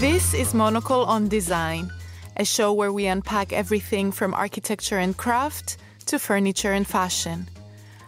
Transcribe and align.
This 0.00 0.32
is 0.32 0.54
Monocle 0.54 1.04
on 1.06 1.26
Design, 1.26 1.90
a 2.36 2.44
show 2.44 2.72
where 2.72 2.92
we 2.92 3.08
unpack 3.08 3.52
everything 3.52 4.12
from 4.12 4.32
architecture 4.32 4.98
and 4.98 5.16
craft 5.16 5.76
to 6.06 6.20
furniture 6.20 6.72
and 6.72 6.86
fashion. 6.86 7.48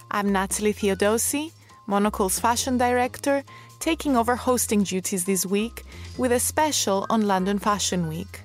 I'm 0.09 0.31
Natalie 0.31 0.73
Theodosi, 0.73 1.51
Monocle's 1.89 2.39
fashion 2.39 2.79
director, 2.79 3.43
taking 3.81 4.17
over 4.17 4.37
hosting 4.37 4.85
duties 4.85 5.25
this 5.25 5.45
week 5.45 5.83
with 6.17 6.31
a 6.31 6.39
special 6.39 7.07
on 7.11 7.27
London 7.27 7.59
Fashion 7.59 8.07
Week. 8.07 8.43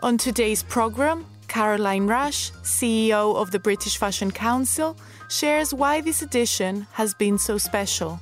On 0.00 0.16
today's 0.16 0.62
program, 0.62 1.26
Caroline 1.48 2.06
Rush, 2.06 2.50
CEO 2.62 3.36
of 3.36 3.50
the 3.50 3.58
British 3.58 3.98
Fashion 3.98 4.30
Council, 4.30 4.96
shares 5.28 5.74
why 5.74 6.00
this 6.00 6.22
edition 6.22 6.86
has 6.92 7.12
been 7.12 7.36
so 7.36 7.58
special. 7.58 8.18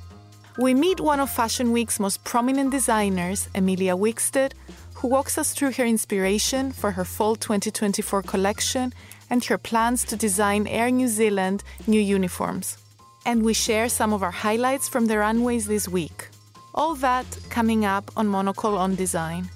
We 0.57 0.73
meet 0.73 1.01
one 1.01 1.19
of 1.19 1.29
Fashion 1.29 1.73
Week's 1.73 1.99
most 1.99 2.23
prominent 2.23 2.71
designers, 2.71 3.49
Emilia 3.53 3.97
Wickstead, 3.97 4.53
who 4.93 5.09
walks 5.09 5.37
us 5.37 5.53
through 5.53 5.73
her 5.73 5.83
inspiration 5.83 6.71
for 6.71 6.91
her 6.91 7.03
fall 7.03 7.35
2024 7.35 8.21
collection 8.21 8.93
and 9.29 9.43
her 9.43 9.57
plans 9.57 10.05
to 10.05 10.15
design 10.15 10.65
Air 10.67 10.89
New 10.91 11.09
Zealand 11.09 11.61
new 11.87 11.99
uniforms. 11.99 12.77
And 13.25 13.43
we 13.43 13.53
share 13.53 13.89
some 13.89 14.13
of 14.13 14.23
our 14.23 14.31
highlights 14.31 14.87
from 14.87 15.07
the 15.07 15.17
runways 15.17 15.67
this 15.67 15.89
week. 15.89 16.29
All 16.73 16.95
that 16.95 17.25
coming 17.49 17.83
up 17.83 18.09
on 18.15 18.27
Monocle 18.27 18.77
on 18.77 18.95
Design. 18.95 19.49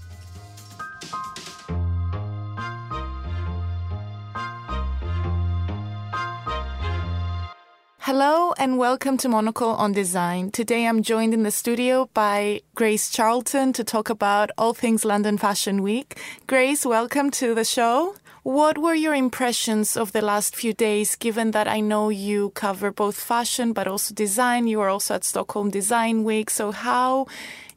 Hello 8.09 8.55
and 8.57 8.79
welcome 8.79 9.17
to 9.17 9.29
Monocle 9.29 9.69
on 9.69 9.91
Design. 9.91 10.49
Today 10.49 10.87
I'm 10.87 11.03
joined 11.03 11.31
in 11.31 11.43
the 11.43 11.51
studio 11.51 12.09
by 12.15 12.61
Grace 12.73 13.11
Charlton 13.11 13.71
to 13.73 13.83
talk 13.83 14.09
about 14.09 14.49
all 14.57 14.73
things 14.73 15.05
London 15.05 15.37
Fashion 15.37 15.83
Week. 15.83 16.17
Grace, 16.47 16.87
welcome 16.87 17.29
to 17.29 17.53
the 17.53 17.63
show. 17.63 18.15
What 18.41 18.79
were 18.79 18.95
your 18.95 19.13
impressions 19.13 19.95
of 19.95 20.11
the 20.11 20.23
last 20.23 20.55
few 20.55 20.73
days, 20.73 21.15
given 21.15 21.51
that 21.51 21.67
I 21.67 21.81
know 21.81 22.09
you 22.09 22.49
cover 22.55 22.89
both 22.89 23.15
fashion 23.15 23.73
but 23.73 23.87
also 23.87 24.15
design? 24.15 24.65
You 24.65 24.81
are 24.81 24.89
also 24.89 25.13
at 25.13 25.23
Stockholm 25.23 25.69
Design 25.69 26.23
Week. 26.23 26.49
So, 26.49 26.71
how 26.71 27.27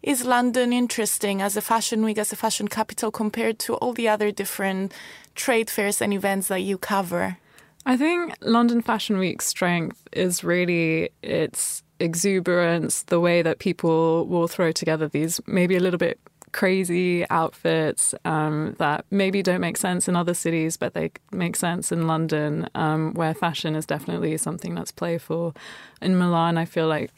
is 0.02 0.24
London 0.24 0.72
interesting 0.72 1.42
as 1.42 1.58
a 1.58 1.60
fashion 1.60 2.06
week, 2.06 2.16
as 2.16 2.32
a 2.32 2.36
fashion 2.36 2.68
capital, 2.68 3.10
compared 3.10 3.58
to 3.66 3.74
all 3.74 3.92
the 3.92 4.08
other 4.08 4.30
different 4.30 4.94
trade 5.34 5.68
fairs 5.68 6.00
and 6.00 6.14
events 6.14 6.48
that 6.48 6.60
you 6.60 6.78
cover? 6.78 7.36
I 7.84 7.96
think 7.96 8.34
London 8.40 8.80
Fashion 8.80 9.18
Week's 9.18 9.46
strength 9.46 10.06
is 10.12 10.44
really 10.44 11.10
its 11.22 11.82
exuberance, 11.98 13.02
the 13.04 13.20
way 13.20 13.42
that 13.42 13.58
people 13.58 14.26
will 14.26 14.48
throw 14.48 14.72
together 14.72 15.08
these 15.08 15.40
maybe 15.46 15.76
a 15.76 15.80
little 15.80 15.98
bit 15.98 16.20
crazy 16.52 17.28
outfits 17.30 18.14
um, 18.24 18.76
that 18.78 19.04
maybe 19.10 19.42
don't 19.42 19.60
make 19.60 19.76
sense 19.76 20.06
in 20.06 20.14
other 20.14 20.34
cities, 20.34 20.76
but 20.76 20.94
they 20.94 21.10
make 21.32 21.56
sense 21.56 21.90
in 21.90 22.06
London, 22.06 22.68
um, 22.74 23.14
where 23.14 23.34
fashion 23.34 23.74
is 23.74 23.86
definitely 23.86 24.36
something 24.36 24.74
that's 24.74 24.92
playful. 24.92 25.56
In 26.00 26.18
Milan, 26.18 26.58
I 26.58 26.66
feel 26.66 26.88
like 26.88 27.10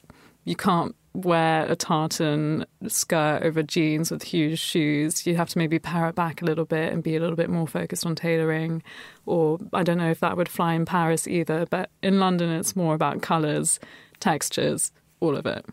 you 0.44 0.54
can't 0.54 0.94
wear 1.14 1.64
a 1.66 1.76
tartan 1.76 2.66
skirt 2.88 3.42
over 3.44 3.62
jeans 3.62 4.10
with 4.10 4.24
huge 4.24 4.58
shoes. 4.58 5.26
You 5.26 5.36
have 5.36 5.48
to 5.50 5.58
maybe 5.58 5.78
pare 5.78 6.08
it 6.08 6.16
back 6.16 6.42
a 6.42 6.44
little 6.44 6.64
bit 6.64 6.92
and 6.92 7.02
be 7.02 7.16
a 7.16 7.20
little 7.20 7.36
bit 7.36 7.48
more 7.48 7.68
focused 7.68 8.04
on 8.04 8.16
tailoring. 8.16 8.82
Or 9.24 9.60
I 9.72 9.84
don't 9.84 9.98
know 9.98 10.10
if 10.10 10.20
that 10.20 10.36
would 10.36 10.48
fly 10.48 10.74
in 10.74 10.84
Paris 10.84 11.28
either, 11.28 11.66
but 11.66 11.90
in 12.02 12.18
London 12.18 12.50
it's 12.50 12.74
more 12.74 12.94
about 12.94 13.22
colours, 13.22 13.78
textures, 14.18 14.92
all 15.20 15.36
of 15.36 15.46
it. 15.46 15.64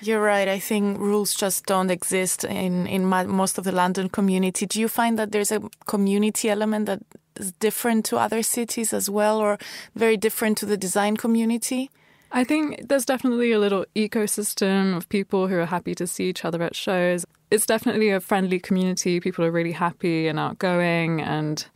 You're 0.00 0.22
right. 0.22 0.46
I 0.46 0.60
think 0.60 0.98
rules 0.98 1.34
just 1.34 1.66
don't 1.66 1.90
exist 1.90 2.44
in 2.44 2.86
in 2.86 3.04
my, 3.04 3.24
most 3.24 3.58
of 3.58 3.64
the 3.64 3.72
London 3.72 4.08
community. 4.08 4.64
Do 4.64 4.80
you 4.80 4.88
find 4.88 5.18
that 5.18 5.32
there's 5.32 5.50
a 5.50 5.60
community 5.86 6.48
element 6.48 6.86
that 6.86 7.00
is 7.34 7.50
different 7.52 8.04
to 8.06 8.16
other 8.16 8.44
cities 8.44 8.92
as 8.92 9.10
well, 9.10 9.40
or 9.40 9.58
very 9.96 10.16
different 10.16 10.56
to 10.58 10.66
the 10.66 10.76
design 10.76 11.16
community? 11.16 11.90
I 12.30 12.44
think 12.44 12.88
there's 12.88 13.06
definitely 13.06 13.52
a 13.52 13.58
little 13.58 13.86
ecosystem 13.96 14.96
of 14.96 15.08
people 15.08 15.48
who 15.48 15.58
are 15.58 15.66
happy 15.66 15.94
to 15.94 16.06
see 16.06 16.28
each 16.28 16.44
other 16.44 16.62
at 16.62 16.76
shows. 16.76 17.24
It's 17.50 17.64
definitely 17.64 18.10
a 18.10 18.20
friendly 18.20 18.60
community. 18.60 19.18
People 19.18 19.44
are 19.44 19.50
really 19.50 19.72
happy 19.72 20.28
and 20.28 20.38
outgoing, 20.38 21.22
and 21.22 21.66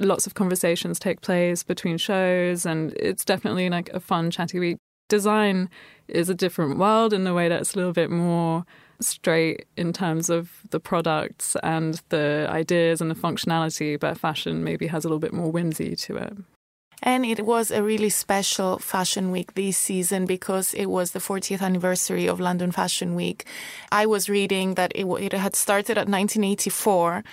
lots 0.00 0.26
of 0.26 0.34
conversations 0.34 0.98
take 0.98 1.20
place 1.20 1.62
between 1.62 1.96
shows. 1.96 2.66
And 2.66 2.92
it's 2.94 3.24
definitely 3.24 3.70
like 3.70 3.88
a 3.90 4.00
fun, 4.00 4.30
chatty 4.30 4.58
week. 4.58 4.78
Design 5.08 5.70
is 6.08 6.28
a 6.28 6.34
different 6.34 6.78
world 6.78 7.12
in 7.12 7.24
the 7.24 7.34
way 7.34 7.48
that 7.48 7.60
it's 7.60 7.74
a 7.74 7.76
little 7.76 7.92
bit 7.92 8.10
more 8.10 8.64
straight 9.00 9.66
in 9.76 9.92
terms 9.92 10.28
of 10.28 10.50
the 10.70 10.80
products 10.80 11.56
and 11.62 12.02
the 12.10 12.46
ideas 12.50 13.00
and 13.00 13.10
the 13.10 13.14
functionality, 13.14 13.98
but 13.98 14.18
fashion 14.18 14.62
maybe 14.62 14.88
has 14.88 15.04
a 15.04 15.08
little 15.08 15.20
bit 15.20 15.32
more 15.32 15.50
whimsy 15.50 15.96
to 15.96 16.16
it. 16.16 16.36
And 17.02 17.24
it 17.24 17.44
was 17.44 17.70
a 17.70 17.82
really 17.82 18.10
special 18.10 18.78
fashion 18.78 19.30
week 19.30 19.54
this 19.54 19.78
season 19.78 20.26
because 20.26 20.74
it 20.74 20.86
was 20.86 21.12
the 21.12 21.18
40th 21.18 21.62
anniversary 21.62 22.26
of 22.26 22.40
London 22.40 22.72
Fashion 22.72 23.14
Week. 23.14 23.46
I 23.90 24.06
was 24.06 24.28
reading 24.28 24.74
that 24.74 24.92
it, 24.94 25.06
it 25.06 25.32
had 25.32 25.56
started 25.56 25.96
at 25.96 26.08
1984, 26.08 27.24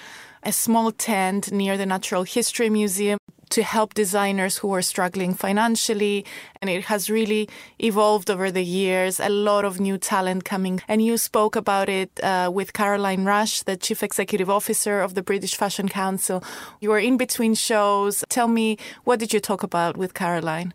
a 0.44 0.52
small 0.54 0.92
tent 0.92 1.52
near 1.52 1.78
the 1.78 1.86
Natural 1.86 2.24
History 2.24 2.70
Museum 2.70 3.20
to 3.50 3.64
help 3.64 3.94
designers 3.94 4.58
who 4.58 4.74
are 4.74 4.82
struggling 4.82 5.34
financially. 5.34 6.26
And 6.62 6.70
it 6.70 6.86
has 6.86 7.10
really 7.10 7.50
evolved 7.80 8.30
over 8.30 8.52
the 8.52 8.64
years, 8.64 9.20
a 9.20 9.30
lot 9.30 9.66
of 9.66 9.80
new 9.80 9.98
talent 9.98 10.46
coming. 10.46 10.82
And 10.88 11.02
you 11.04 11.18
spoke 11.18 11.56
about 11.56 11.90
it 11.90 12.12
uh, 12.24 12.52
with 12.54 12.74
Caroline 12.74 13.26
Rush, 13.26 13.64
the 13.64 13.78
Chief 13.78 14.04
Executive 14.04 14.50
Officer 14.50 15.02
of 15.02 15.14
the 15.14 15.24
British 15.24 15.56
Fashion 15.56 15.88
Council. 15.90 16.44
You 16.80 16.90
were 16.90 17.00
in 17.00 17.18
between 17.18 17.56
shows. 17.56 18.24
Tell 18.30 18.48
me, 18.48 18.78
what 19.04 19.20
did 19.20 19.34
you 19.34 19.40
talk 19.40 19.64
about 19.64 19.98
with 19.98 20.14
Caroline? 20.14 20.74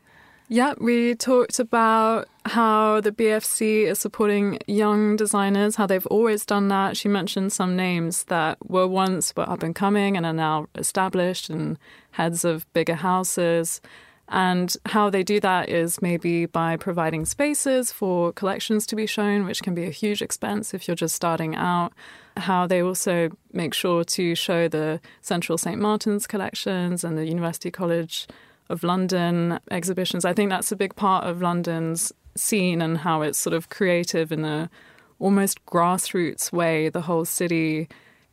Yeah, 0.53 0.75
we 0.79 1.15
talked 1.15 1.59
about 1.61 2.29
how 2.45 3.01
the 3.01 3.11
BFC 3.11 3.85
is 3.87 3.99
supporting 3.99 4.59
young 4.67 5.17
designers, 5.17 5.77
how 5.77 5.87
they've 5.87 6.07
always 6.09 6.45
done 6.45 6.69
that. 6.69 6.95
She 6.95 7.09
mentioned 7.09 7.55
some 7.55 7.75
names 7.75 8.25
that 8.25 8.59
were 8.69 8.87
once 8.87 9.35
were 9.35 9.49
up 9.49 9.63
and 9.63 9.75
coming 9.75 10.15
and 10.15 10.27
are 10.27 10.33
now 10.35 10.67
established 10.75 11.49
and 11.49 11.79
heads 12.11 12.45
of 12.45 12.71
bigger 12.75 12.97
houses. 12.97 13.81
And 14.29 14.77
how 14.85 15.09
they 15.09 15.23
do 15.23 15.41
that 15.41 15.71
is 15.71 16.03
maybe 16.03 16.45
by 16.45 16.77
providing 16.77 17.25
spaces 17.25 17.91
for 17.91 18.31
collections 18.35 18.87
to 18.89 18.95
be 18.97 19.07
shown, 19.07 19.47
which 19.47 19.63
can 19.63 19.75
be 19.75 19.85
a 19.85 19.91
huge 19.91 20.21
expense 20.21 20.75
if 20.75 20.87
you're 20.87 20.95
just 20.95 21.17
starting 21.17 21.57
out. 21.57 21.95
How 22.37 22.67
they 22.67 22.83
also 22.83 23.31
make 23.55 23.73
sure 23.73 24.05
to 24.05 24.35
show 24.35 24.69
the 24.69 25.01
Central 25.23 25.57
St. 25.57 25.81
Martin's 25.81 26.27
collections 26.27 27.05
and 27.05 27.17
the 27.17 27.25
University 27.25 27.71
College 27.71 28.29
of 28.69 28.83
London 28.83 29.59
exhibitions. 29.71 30.25
I 30.25 30.33
think 30.33 30.51
that's 30.51 30.73
a 30.73 30.77
big 30.77 30.97
part 30.97 31.25
of 31.25 31.43
London's 31.43 32.13
scene 32.37 32.81
and 32.81 32.99
how 32.99 33.23
it's 33.23 33.39
sort 33.39 33.55
of 33.55 33.69
creative 33.69 34.33
in 34.33 34.45
a 34.45 34.71
almost 35.19 35.65
grassroots 35.67 36.53
way. 36.53 36.89
The 36.89 37.03
whole 37.03 37.25
city 37.25 37.89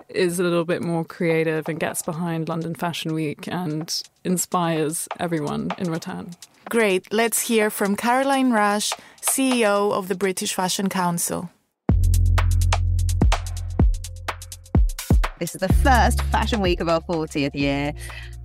is 0.09 0.39
a 0.39 0.43
little 0.43 0.65
bit 0.65 0.81
more 0.81 1.05
creative 1.05 1.69
and 1.69 1.79
gets 1.79 2.01
behind 2.01 2.49
London 2.49 2.73
Fashion 2.73 3.13
Week 3.13 3.47
and 3.47 4.01
inspires 4.23 5.07
everyone 5.19 5.69
in 5.77 5.91
return. 5.91 6.31
Great. 6.65 7.11
Let's 7.13 7.41
hear 7.41 7.69
from 7.69 7.95
Caroline 7.95 8.51
Rush, 8.51 8.91
CEO 9.21 9.91
of 9.91 10.07
the 10.07 10.15
British 10.15 10.53
Fashion 10.53 10.89
Council. 10.89 11.49
This 15.39 15.55
is 15.55 15.61
the 15.61 15.73
first 15.73 16.21
fashion 16.23 16.59
week 16.59 16.81
of 16.81 16.89
our 16.89 16.99
40th 16.99 17.55
year, 17.55 17.93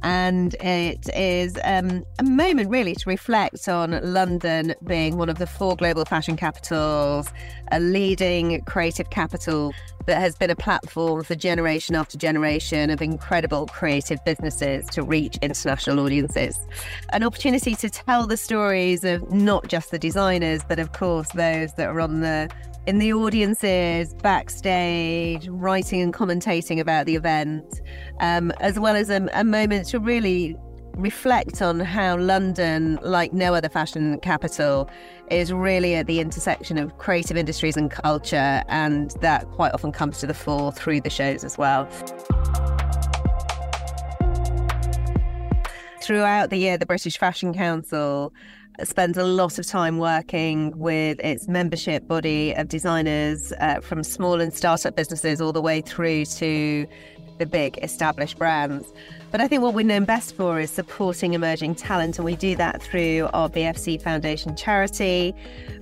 and 0.05 0.53
it 0.61 1.09
is 1.17 1.59
um, 1.65 2.05
a 2.19 2.23
moment 2.23 2.69
really 2.69 2.95
to 2.95 3.09
reflect 3.09 3.69
on 3.71 3.99
London 4.03 4.75
being 4.87 5.17
one 5.17 5.31
of 5.31 5.39
the 5.39 5.47
four 5.47 5.75
global 5.77 6.05
fashion 6.05 6.37
capitals, 6.37 7.33
a 7.73 7.81
leading 7.81 8.61
creative 8.67 9.09
capital 9.09 9.73
that 10.05 10.19
has 10.19 10.37
been 10.37 10.51
a 10.51 10.57
platform 10.57 11.25
for 11.25 11.35
generation 11.35 11.95
after 11.95 12.19
generation 12.19 12.91
of 12.91 13.01
incredible 13.01 13.67
creative 13.69 14.23
businesses 14.27 14.87
to 14.89 15.03
reach 15.03 15.39
international 15.41 15.99
audiences. 15.99 16.59
An 17.15 17.25
opportunity 17.25 17.75
to 17.75 17.89
tell 17.89 18.27
the 18.27 18.37
stories 18.37 19.05
of 19.05 19.33
not 19.33 19.69
just 19.69 19.91
the 19.91 19.99
designers, 19.99 20.61
but 20.69 20.79
of 20.79 20.93
course 20.93 21.31
those 21.33 21.73
that 21.75 21.89
are 21.89 22.01
on 22.01 22.21
the 22.21 22.51
in 22.87 22.99
the 22.99 23.13
audiences, 23.13 24.13
backstage, 24.15 25.49
writing 25.49 26.03
and 26.03 26.13
commentating 26.13 26.79
about 26.79 27.07
the 27.07 27.17
event, 27.17 27.81
um, 28.21 28.51
as 28.61 28.79
well 28.79 28.95
as 28.95 29.09
a, 29.09 29.27
a 29.33 29.45
moment 29.45 29.94
to 29.95 30.01
really 30.01 30.57
reflect 30.97 31.63
on 31.63 31.79
how 31.79 32.17
London, 32.17 32.99
like 33.03 33.33
no 33.33 33.55
other 33.55 33.69
fashion 33.69 34.19
capital, 34.19 34.91
is 35.31 35.53
really 35.53 35.95
at 35.95 36.09
the 36.09 36.19
intersection 36.19 36.79
of 36.79 36.99
creative 36.99 37.37
industries 37.37 37.77
and 37.77 37.93
culture, 37.93 38.65
and 38.67 39.13
that 39.21 39.49
quite 39.53 39.73
often 39.73 39.93
comes 39.93 40.19
to 40.19 40.27
the 40.27 40.35
fore 40.35 40.73
through 40.73 41.01
the 41.01 41.11
shows 41.11 41.45
as 41.45 41.57
well. 41.57 41.89
Throughout 46.03 46.51
the 46.51 46.57
year, 46.57 46.77
the 46.77 46.87
British 46.87 47.17
Fashion 47.17 47.55
Council 47.55 48.35
spends 48.83 49.17
a 49.17 49.23
lot 49.23 49.61
of 49.61 49.67
time 49.69 49.99
working 49.99 50.77
with 50.77 51.21
its 51.21 51.47
membership 51.47 52.09
body 52.09 52.53
of 52.55 52.67
designers 52.67 53.53
uh, 53.61 53.79
from 53.79 54.03
small 54.03 54.41
and 54.41 54.53
startup 54.53 54.97
businesses 54.97 55.41
all 55.41 55.53
the 55.53 55.63
way 55.63 55.81
through 55.81 56.25
to 56.25 56.85
the 57.39 57.47
big 57.47 57.79
established 57.83 58.39
brands. 58.39 58.93
But 59.35 59.41
I 59.41 59.49
think 59.49 59.63
what 59.65 59.75
we're 59.75 59.85
known 59.85 60.05
best 60.05 60.37
for 60.37 60.61
is 60.61 60.71
supporting 60.71 61.35
emerging 61.35 61.75
talent, 61.75 62.19
and 62.19 62.25
we 62.25 62.37
do 62.37 62.55
that 62.55 62.81
through 62.81 63.29
our 63.35 63.49
BFC 63.49 64.01
Foundation 64.01 64.55
charity 64.55 65.35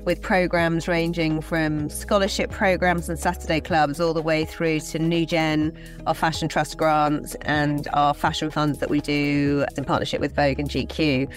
with 0.07 0.23
programs 0.23 0.89
ranging 0.89 1.43
from 1.43 1.91
scholarship 1.91 2.51
programs 2.51 3.11
and 3.11 3.19
Saturday 3.19 3.61
clubs 3.61 4.01
all 4.01 4.15
the 4.15 4.23
way 4.23 4.47
through 4.47 4.81
to 4.81 4.99
New 4.99 5.27
Gen, 5.27 5.79
our 6.07 6.15
Fashion 6.15 6.49
Trust 6.49 6.79
grants, 6.79 7.35
and 7.43 7.89
our 7.93 8.15
fashion 8.15 8.51
funds 8.51 8.79
that 8.79 8.89
we 8.89 9.03
do 9.03 9.67
in 9.77 9.85
partnership 9.85 10.23
with 10.23 10.35
Vogue 10.35 10.59
and 10.59 10.71
GQ. 10.71 11.31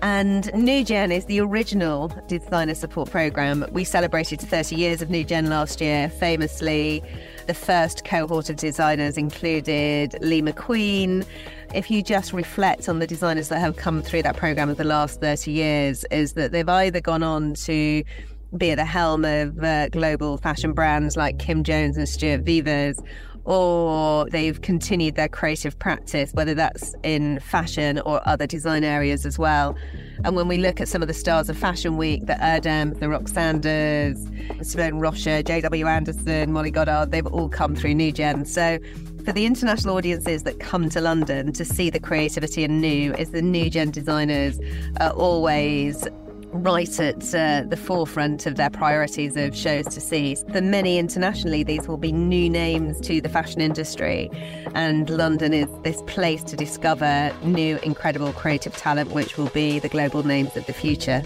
And 0.00 0.50
New 0.54 0.82
Gen 0.82 1.12
is 1.12 1.26
the 1.26 1.40
original 1.40 2.08
designer 2.26 2.74
support 2.74 3.10
program. 3.10 3.66
We 3.70 3.84
celebrated 3.84 4.40
30 4.40 4.76
years 4.76 5.02
of 5.02 5.10
New 5.10 5.24
Gen 5.24 5.50
last 5.50 5.82
year, 5.82 6.08
famously. 6.08 7.02
The 7.50 7.54
first 7.54 8.04
cohort 8.04 8.48
of 8.48 8.54
designers 8.54 9.18
included 9.18 10.16
Lee 10.20 10.40
McQueen. 10.40 11.26
If 11.74 11.90
you 11.90 12.00
just 12.00 12.32
reflect 12.32 12.88
on 12.88 13.00
the 13.00 13.08
designers 13.08 13.48
that 13.48 13.58
have 13.58 13.74
come 13.74 14.02
through 14.02 14.22
that 14.22 14.36
program 14.36 14.70
of 14.70 14.76
the 14.76 14.84
last 14.84 15.20
30 15.20 15.50
years, 15.50 16.04
is 16.12 16.34
that 16.34 16.52
they've 16.52 16.68
either 16.68 17.00
gone 17.00 17.24
on 17.24 17.54
to 17.54 18.04
be 18.56 18.70
at 18.70 18.76
the 18.76 18.84
helm 18.84 19.24
of 19.24 19.64
uh, 19.64 19.88
global 19.88 20.38
fashion 20.38 20.74
brands 20.74 21.16
like 21.16 21.40
Kim 21.40 21.64
Jones 21.64 21.96
and 21.96 22.08
Stuart 22.08 22.42
Vevers, 22.42 23.00
or 23.50 24.30
they've 24.30 24.60
continued 24.60 25.16
their 25.16 25.28
creative 25.28 25.76
practice, 25.80 26.32
whether 26.34 26.54
that's 26.54 26.94
in 27.02 27.40
fashion 27.40 27.98
or 28.06 28.20
other 28.24 28.46
design 28.46 28.84
areas 28.84 29.26
as 29.26 29.40
well. 29.40 29.76
And 30.24 30.36
when 30.36 30.46
we 30.46 30.56
look 30.56 30.80
at 30.80 30.86
some 30.86 31.02
of 31.02 31.08
the 31.08 31.14
stars 31.14 31.48
of 31.48 31.58
Fashion 31.58 31.96
Week, 31.96 32.26
the 32.26 32.34
Erdem, 32.34 33.00
the 33.00 33.06
Roksandas, 33.06 34.64
Simone 34.64 35.00
Rocha, 35.00 35.42
J.W. 35.42 35.86
Anderson, 35.86 36.52
Molly 36.52 36.70
Goddard, 36.70 37.10
they've 37.10 37.26
all 37.26 37.48
come 37.48 37.74
through 37.74 37.94
New 37.94 38.12
Gen. 38.12 38.44
So 38.44 38.78
for 39.24 39.32
the 39.32 39.46
international 39.46 39.96
audiences 39.96 40.44
that 40.44 40.60
come 40.60 40.88
to 40.88 41.00
London 41.00 41.52
to 41.54 41.64
see 41.64 41.90
the 41.90 41.98
creativity 41.98 42.62
and 42.62 42.80
new, 42.80 43.12
is 43.14 43.32
the 43.32 43.42
New 43.42 43.68
Gen 43.68 43.90
designers 43.90 44.60
are 45.00 45.10
always 45.10 46.06
right 46.52 47.00
at 47.00 47.34
uh, 47.34 47.64
the 47.68 47.76
forefront 47.76 48.46
of 48.46 48.56
their 48.56 48.70
priorities 48.70 49.36
of 49.36 49.56
shows 49.56 49.86
to 49.86 50.00
see. 50.00 50.34
For 50.52 50.60
many 50.60 50.98
internationally, 50.98 51.62
these 51.62 51.86
will 51.88 51.96
be 51.96 52.12
new 52.12 52.50
names 52.50 53.00
to 53.02 53.20
the 53.20 53.28
fashion 53.28 53.60
industry, 53.60 54.30
and 54.74 55.08
London 55.08 55.52
is 55.52 55.68
this 55.82 56.02
place 56.02 56.42
to 56.44 56.56
discover 56.56 57.32
new, 57.42 57.78
incredible 57.82 58.32
creative 58.32 58.76
talent, 58.76 59.12
which 59.12 59.36
will 59.36 59.48
be 59.48 59.78
the 59.78 59.88
global 59.88 60.22
names 60.22 60.56
of 60.56 60.66
the 60.66 60.72
future. 60.72 61.22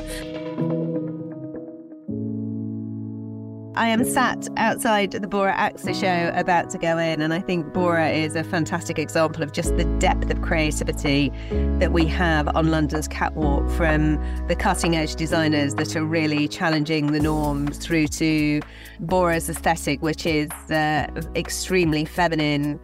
I 3.76 3.88
am 3.88 4.04
sat 4.04 4.46
outside 4.56 5.10
the 5.10 5.26
Bora 5.26 5.52
Aksu 5.52 6.00
show 6.00 6.32
about 6.38 6.70
to 6.70 6.78
go 6.78 6.96
in, 6.96 7.20
and 7.20 7.34
I 7.34 7.40
think 7.40 7.72
Bora 7.72 8.08
is 8.10 8.36
a 8.36 8.44
fantastic 8.44 9.00
example 9.00 9.42
of 9.42 9.50
just 9.50 9.76
the 9.76 9.84
depth 9.98 10.30
of 10.30 10.42
creativity 10.42 11.32
that 11.80 11.90
we 11.90 12.06
have 12.06 12.54
on 12.54 12.70
London's 12.70 13.08
catwalk 13.08 13.68
from 13.70 14.16
the 14.46 14.54
cutting 14.54 14.94
edge 14.94 15.16
designers 15.16 15.74
that 15.74 15.96
are 15.96 16.04
really 16.04 16.46
challenging 16.46 17.10
the 17.10 17.18
norms 17.18 17.78
through 17.78 18.06
to 18.08 18.60
Bora's 19.00 19.50
aesthetic, 19.50 20.00
which 20.02 20.24
is 20.24 20.50
uh, 20.70 21.08
extremely 21.34 22.04
feminine, 22.04 22.78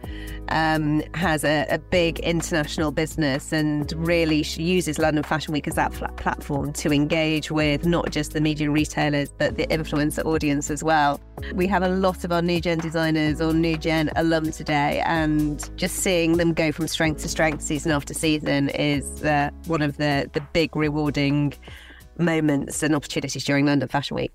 um, 0.49 1.01
has 1.13 1.45
a, 1.45 1.65
a, 1.69 1.79
big 1.79 2.19
international 2.19 2.91
business, 2.91 3.53
and 3.53 3.93
really 3.95 4.43
uses 4.57 4.99
London 4.99 5.23
Fashion 5.23 5.53
Week 5.53 5.67
as 5.69 5.75
that 5.75 5.93
platform 6.17 6.73
to 6.73 6.91
engage 6.91 7.49
with 7.49 7.85
not 7.85 8.11
just 8.11 8.33
the 8.33 8.41
media 8.41 8.69
retailers, 8.69 9.31
but 9.37 9.55
the 9.55 9.67
influencer 9.67 10.25
audience 10.25 10.69
as 10.81 10.83
well. 10.83 11.21
We 11.53 11.67
have 11.67 11.83
a 11.83 11.89
lot 11.89 12.23
of 12.23 12.31
our 12.31 12.41
new 12.41 12.59
gen 12.59 12.79
designers 12.79 13.39
or 13.39 13.53
new 13.53 13.77
gen 13.77 14.09
alum 14.15 14.51
today, 14.51 15.01
and 15.05 15.69
just 15.77 15.97
seeing 15.97 16.37
them 16.37 16.53
go 16.53 16.71
from 16.71 16.87
strength 16.87 17.21
to 17.21 17.29
strength 17.29 17.61
season 17.61 17.91
after 17.91 18.13
season 18.13 18.69
is 18.69 19.23
uh, 19.23 19.51
one 19.67 19.81
of 19.81 19.97
the, 19.97 20.29
the 20.33 20.41
big 20.53 20.75
rewarding 20.75 21.53
moments 22.17 22.81
and 22.83 22.95
opportunities 22.95 23.43
during 23.43 23.65
London 23.65 23.87
Fashion 23.87 24.15
Week. 24.15 24.31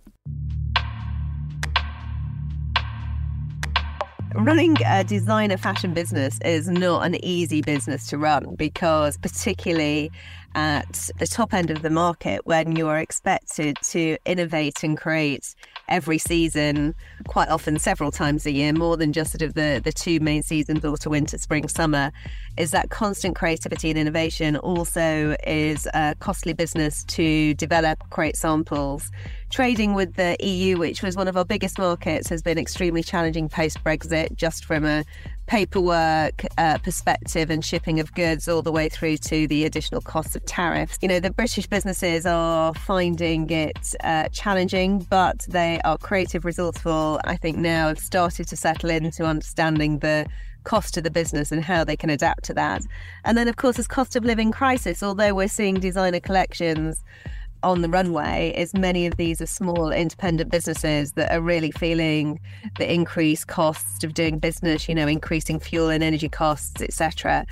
running 4.35 4.77
a 4.85 5.03
designer 5.03 5.57
fashion 5.57 5.95
business 5.95 6.39
is 6.45 6.69
not 6.69 7.07
an 7.07 7.15
easy 7.25 7.63
business 7.63 8.07
to 8.07 8.19
run 8.19 8.55
because, 8.57 9.17
particularly 9.17 10.11
at 10.57 11.11
the 11.19 11.27
top 11.27 11.53
end 11.53 11.71
of 11.71 11.83
the 11.83 11.91
market, 11.91 12.47
when 12.47 12.75
you 12.77 12.89
are 12.89 12.99
expected 12.99 13.77
to 13.83 14.17
innovate 14.25 14.83
and 14.83 14.97
create 14.97 15.55
every 15.89 16.17
season, 16.17 16.95
quite 17.29 17.51
often 17.51 17.79
several 17.79 18.11
times 18.11 18.47
a 18.47 18.51
year, 18.51 18.73
more 18.73 18.97
than 18.97 19.13
just 19.13 19.33
sort 19.33 19.43
of 19.43 19.53
the, 19.53 19.83
the 19.85 19.93
two 19.93 20.19
main 20.19 20.43
seasons, 20.43 20.83
autumn, 20.83 21.13
winter, 21.13 21.37
spring, 21.37 21.69
summer, 21.69 22.11
is 22.57 22.71
that 22.71 22.89
constant 22.89 23.37
creativity 23.37 23.91
and 23.91 23.99
innovation 23.99 24.57
also 24.57 25.37
is 25.47 25.87
a 25.93 26.15
costly 26.21 26.55
business 26.55 27.05
to 27.05 27.53
develop, 27.55 28.03
create 28.09 28.35
samples. 28.35 29.11
Trading 29.51 29.93
with 29.93 30.15
the 30.15 30.37
EU, 30.41 30.79
which 30.79 31.03
was 31.03 31.17
one 31.17 31.29
of 31.29 31.37
our 31.37 31.45
biggest 31.45 31.79
markets, 31.79 32.31
has 32.31 32.43
been 32.43 32.59
extremely 32.59 33.03
challenging 33.03 33.51
post 33.51 33.85
Brexit, 33.85 34.35
just 34.35 34.65
from 34.65 34.87
a 34.87 35.05
paperwork 35.47 36.45
uh, 36.59 36.79
perspective 36.79 37.51
and 37.51 37.65
shipping 37.65 38.01
of 38.01 38.13
goods 38.15 38.49
all 38.49 38.63
the 38.63 38.73
way 38.73 38.89
through 38.89 39.17
to 39.17 39.47
the 39.47 39.65
additional 39.65 40.01
costs 40.01 40.37
of 40.37 40.45
tariffs. 40.45 40.99
You 41.01 41.09
know, 41.09 41.21
the 41.21 41.31
British 41.31 41.67
businesses 41.67 42.27
are 42.27 42.75
finding 42.75 43.49
it 43.51 43.95
uh, 44.03 44.29
challenging, 44.31 45.07
but 45.11 45.47
they 45.49 45.81
are 45.85 45.99
creative, 45.99 46.45
resourceful. 46.45 47.21
I 47.25 47.37
think 47.37 47.59
now 47.59 47.89
have 47.89 47.99
started 47.99 48.49
to 48.49 48.57
settle 48.57 48.91
into 48.91 49.25
understanding 49.25 50.01
the 50.01 50.27
cost 50.65 50.95
to 50.95 51.01
the 51.01 51.11
business 51.11 51.53
and 51.53 51.63
how 51.65 51.85
they 51.85 51.97
can 51.97 52.11
adapt 52.11 52.45
to 52.45 52.55
that. 52.55 52.83
And 53.25 53.39
then, 53.39 53.47
of 53.47 53.57
course, 53.57 53.79
as 53.79 53.87
cost 53.87 54.17
of 54.17 54.25
living 54.25 54.51
crisis, 54.51 55.03
although 55.03 55.33
we're 55.33 55.49
seeing 55.49 55.79
designer 55.79 56.21
collections 56.21 57.03
on 57.63 57.83
the 57.83 57.89
runway 57.89 58.53
is 58.57 58.75
many 58.75 59.07
of 59.07 59.17
these 59.17 59.41
are 59.41 59.47
small 59.47 59.91
independent 59.91 60.51
businesses 60.51 61.13
that 61.13 61.33
are 61.33 61.41
really 61.41 61.71
feeling 61.71 62.41
the 62.79 62.93
increased 62.93 63.47
cost 63.49 64.05
of 64.05 64.15
doing 64.15 64.39
business, 64.39 64.89
you 64.89 64.95
know, 64.95 65.07
increasing 65.07 65.59
fuel 65.59 65.89
and 65.89 66.03
energy 66.03 66.29
costs, 66.29 66.83
etc. 66.83 67.47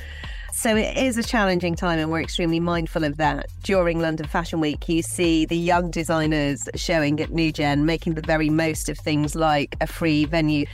So 0.52 0.76
it 0.76 0.96
is 0.96 1.19
a 1.19 1.22
challenging 1.24 1.74
time, 1.74 1.98
and 1.98 2.12
we're 2.12 2.20
extremely 2.20 2.60
mindful 2.60 3.02
of 3.02 3.17
that. 3.17 3.46
During 3.64 4.00
London 4.00 4.29
Fashion 4.29 4.60
Week, 4.60 4.88
you 4.88 5.02
see 5.02 5.44
the 5.46 5.56
young 5.56 5.90
designers 5.90 6.69
showing 6.76 7.20
at 7.20 7.32
New 7.32 7.50
Gen, 7.50 7.84
making 7.84 8.14
the 8.14 8.22
very 8.22 8.50
most 8.50 8.88
of 8.88 8.96
things 8.96 9.34
like 9.34 9.76
a 9.81 9.86
free 9.88 10.26
venue 10.26 10.64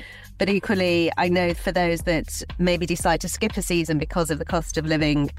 but 0.41 0.49
equally, 0.49 1.13
I 1.19 1.29
know 1.29 1.53
for 1.53 1.71
those 1.71 2.01
that 2.05 2.43
maybe 2.59 2.87
decide 2.87 3.21
to 3.21 3.29
skip 3.29 3.59
a 3.59 3.63
season 3.63 3.99
because 3.99 4.31
of 4.31 4.39
the 4.39 4.45
cost 4.47 4.79
of 4.79 4.87
living 4.87 5.31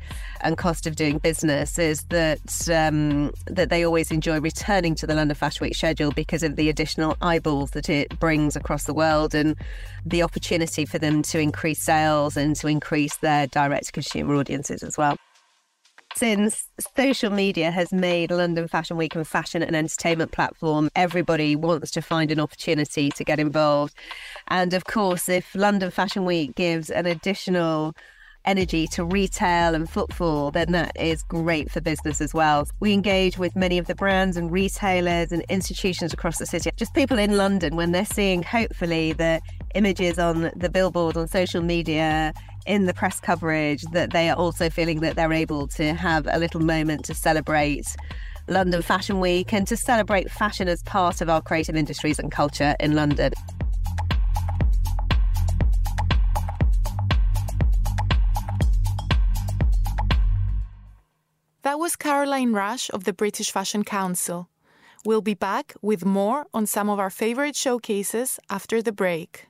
and 0.42 0.60
cost 0.60 0.86
of 0.86 0.96
doing 0.96 1.18
business, 1.18 1.80
is 1.80 2.04
that 2.10 2.70
um, 2.70 3.32
that 3.48 3.72
they 3.72 3.84
always 3.84 4.12
enjoy 4.12 4.40
returning 4.40 4.94
to 4.94 5.08
the 5.08 5.16
London 5.16 5.34
Fashion 5.34 5.66
Week 5.66 5.76
schedule 5.76 6.12
because 6.12 6.44
of 6.44 6.56
the 6.56 6.70
additional 6.70 7.18
eyeballs 7.20 7.72
that 7.72 7.90
it 7.90 8.20
brings 8.20 8.56
across 8.56 8.84
the 8.84 8.94
world 8.94 9.34
and 9.34 9.56
the 10.06 10.22
opportunity 10.22 10.86
for 10.86 11.00
them 11.00 11.24
to 11.24 11.40
increase 11.40 11.82
sales 11.82 12.38
and 12.38 12.56
to 12.58 12.68
increase 12.68 13.18
their 13.18 13.48
direct 13.48 13.94
consumer 13.94 14.36
audiences 14.36 14.84
as 14.84 15.00
well 15.00 15.18
since 16.16 16.68
social 16.96 17.32
media 17.32 17.72
has 17.72 17.92
made 17.92 18.32
London 18.32 18.68
Fashion 18.68 18.98
Week 18.98 19.16
and 19.16 19.28
fashion 19.28 19.64
and 19.64 19.76
entertainment 19.76 20.32
platform, 20.32 20.90
everybody 20.96 21.56
wants 21.56 21.92
to 21.92 22.02
find 22.02 22.32
an 22.32 22.40
opportunity 22.40 23.10
to 23.10 23.24
get 23.24 23.40
involved. 23.40 23.94
And 24.48 24.74
of 24.74 24.86
course, 24.86 25.30
if 25.30 25.54
London 25.56 25.92
Fashion 25.92 26.26
Week 26.26 26.56
gives 26.56 26.90
an 26.90 27.06
additional 27.06 27.96
energy 28.46 28.88
to 28.88 29.04
retail 29.04 29.76
and 29.76 29.90
footfall, 29.90 30.52
then 30.52 30.72
that 30.72 30.92
is 31.00 31.24
great 31.24 31.72
for 31.72 31.82
business 31.82 32.22
as 32.22 32.34
well. 32.34 32.68
We 32.80 32.94
engage 32.94 33.38
with 33.38 33.56
many 33.56 33.78
of 33.78 33.88
the 33.88 33.96
brands 33.96 34.38
and 34.38 34.52
retailers 34.52 35.32
and 35.32 35.44
institutions 35.50 36.14
across 36.14 36.40
the 36.40 36.46
city, 36.46 36.72
just 36.76 36.94
people 36.94 37.20
in 37.20 37.38
London 37.38 37.76
when 37.76 37.92
they're 37.92 38.06
seeing 38.06 38.44
hopefully 38.44 39.14
the 39.14 39.42
images 39.76 40.18
on 40.20 40.52
the 40.56 40.70
billboard 40.70 41.18
on 41.18 41.28
social 41.28 41.62
media 41.62 42.34
in 42.66 42.86
the 42.86 42.94
press 42.94 43.20
coverage 43.20 43.84
that 43.92 44.12
they 44.12 44.30
are 44.30 44.36
also 44.36 44.70
feeling 44.70 45.00
that 45.02 45.16
they're 45.16 45.34
able 45.34 45.68
to 45.68 45.94
have 45.94 46.28
a 46.30 46.38
little 46.38 46.62
moment 46.62 47.06
to 47.06 47.14
celebrate 47.14 47.86
London 48.48 48.82
Fashion 48.82 49.20
Week 49.20 49.54
and 49.54 49.68
to 49.68 49.78
celebrate 49.78 50.30
fashion 50.30 50.68
as 50.68 50.84
part 50.84 51.22
of 51.22 51.30
our 51.30 51.42
creative 51.42 51.76
industries 51.76 52.20
and 52.20 52.32
culture 52.32 52.76
in 52.80 52.96
London. 52.96 53.34
That 61.64 61.80
was 61.80 61.96
Caroline 61.96 62.54
Rush 62.54 62.90
of 62.92 63.04
the 63.04 63.14
British 63.14 63.52
Fashion 63.52 63.84
Council. 63.84 64.50
We'll 65.06 65.22
be 65.22 65.36
back 65.36 65.74
with 65.82 66.06
more 66.06 66.46
on 66.54 66.66
some 66.66 66.90
of 66.90 67.00
our 67.00 67.10
favourite 67.10 67.56
showcases 67.56 68.40
after 68.50 68.82
the 68.82 68.92
break. 68.92 69.48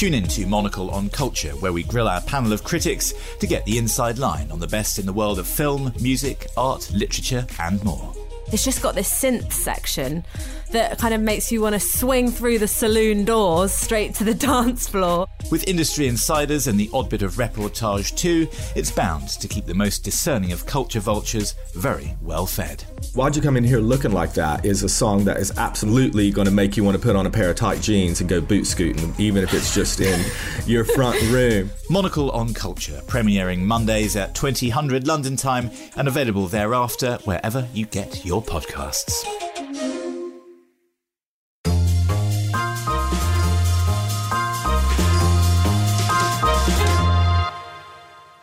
Tune 0.00 0.14
in 0.14 0.24
to 0.28 0.46
Monocle 0.46 0.90
on 0.92 1.10
Culture, 1.10 1.50
where 1.56 1.74
we 1.74 1.82
grill 1.82 2.08
our 2.08 2.22
panel 2.22 2.54
of 2.54 2.64
critics 2.64 3.12
to 3.38 3.46
get 3.46 3.66
the 3.66 3.76
inside 3.76 4.16
line 4.16 4.50
on 4.50 4.58
the 4.58 4.66
best 4.66 4.98
in 4.98 5.04
the 5.04 5.12
world 5.12 5.38
of 5.38 5.46
film, 5.46 5.92
music, 6.00 6.46
art, 6.56 6.90
literature, 6.90 7.46
and 7.58 7.84
more. 7.84 8.14
It's 8.52 8.64
just 8.64 8.82
got 8.82 8.94
this 8.94 9.10
synth 9.12 9.52
section 9.52 10.24
that 10.72 10.98
kind 10.98 11.14
of 11.14 11.20
makes 11.20 11.50
you 11.50 11.60
want 11.60 11.74
to 11.74 11.80
swing 11.80 12.30
through 12.30 12.58
the 12.58 12.68
saloon 12.68 13.24
doors 13.24 13.72
straight 13.72 14.14
to 14.14 14.24
the 14.24 14.34
dance 14.50 14.88
floor. 14.88 15.26
With 15.50 15.66
industry 15.66 16.06
insiders 16.06 16.66
and 16.66 16.78
the 16.78 16.88
odd 16.92 17.10
bit 17.10 17.22
of 17.22 17.34
reportage 17.34 18.16
too, 18.16 18.48
it's 18.76 18.90
bound 18.90 19.28
to 19.30 19.48
keep 19.48 19.66
the 19.66 19.74
most 19.74 20.04
discerning 20.04 20.52
of 20.52 20.66
culture 20.66 21.00
vultures 21.00 21.54
very 21.74 22.16
well 22.22 22.46
fed. 22.46 22.84
Why'd 23.14 23.34
You 23.34 23.42
Come 23.42 23.56
In 23.56 23.64
Here 23.64 23.80
Looking 23.80 24.12
Like 24.12 24.32
That 24.34 24.64
is 24.64 24.84
a 24.84 24.88
song 24.88 25.24
that 25.24 25.38
is 25.38 25.56
absolutely 25.58 26.30
going 26.30 26.44
to 26.44 26.52
make 26.52 26.76
you 26.76 26.84
want 26.84 26.96
to 26.96 27.02
put 27.02 27.16
on 27.16 27.26
a 27.26 27.30
pair 27.30 27.50
of 27.50 27.56
tight 27.56 27.80
jeans 27.80 28.20
and 28.20 28.28
go 28.28 28.40
boot 28.40 28.66
scooting, 28.66 29.12
even 29.18 29.42
if 29.42 29.52
it's 29.52 29.74
just 29.74 30.00
in 30.00 30.24
your 30.66 30.84
front 30.84 31.20
room. 31.30 31.70
Monocle 31.88 32.30
on 32.30 32.54
Culture, 32.54 33.00
premiering 33.06 33.58
Mondays 33.58 34.14
at 34.14 34.34
2000 34.36 35.06
London 35.06 35.36
time 35.36 35.70
and 35.96 36.06
available 36.06 36.46
thereafter 36.46 37.18
wherever 37.24 37.66
you 37.74 37.86
get 37.86 38.24
your 38.24 38.39
podcasts. 38.42 39.24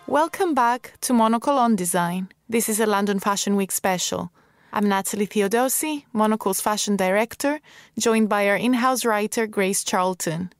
Welcome 0.08 0.54
back 0.54 0.94
to 1.02 1.14
Monocle 1.14 1.58
on 1.58 1.76
Design. 1.76 2.30
This 2.50 2.70
is 2.70 2.80
a 2.80 2.86
London 2.86 3.20
Fashion 3.20 3.56
Week 3.56 3.72
special. 3.72 4.32
I'm 4.72 4.88
Natalie 4.88 5.28
Theodosi, 5.28 6.06
Monocle's 6.14 6.62
fashion 6.62 6.96
director, 6.96 7.60
joined 8.00 8.30
by 8.30 8.48
our 8.48 8.56
in 8.56 8.74
house 8.74 9.06
writer, 9.06 9.48
Grace 9.48 9.84
Charlton. 9.84 10.52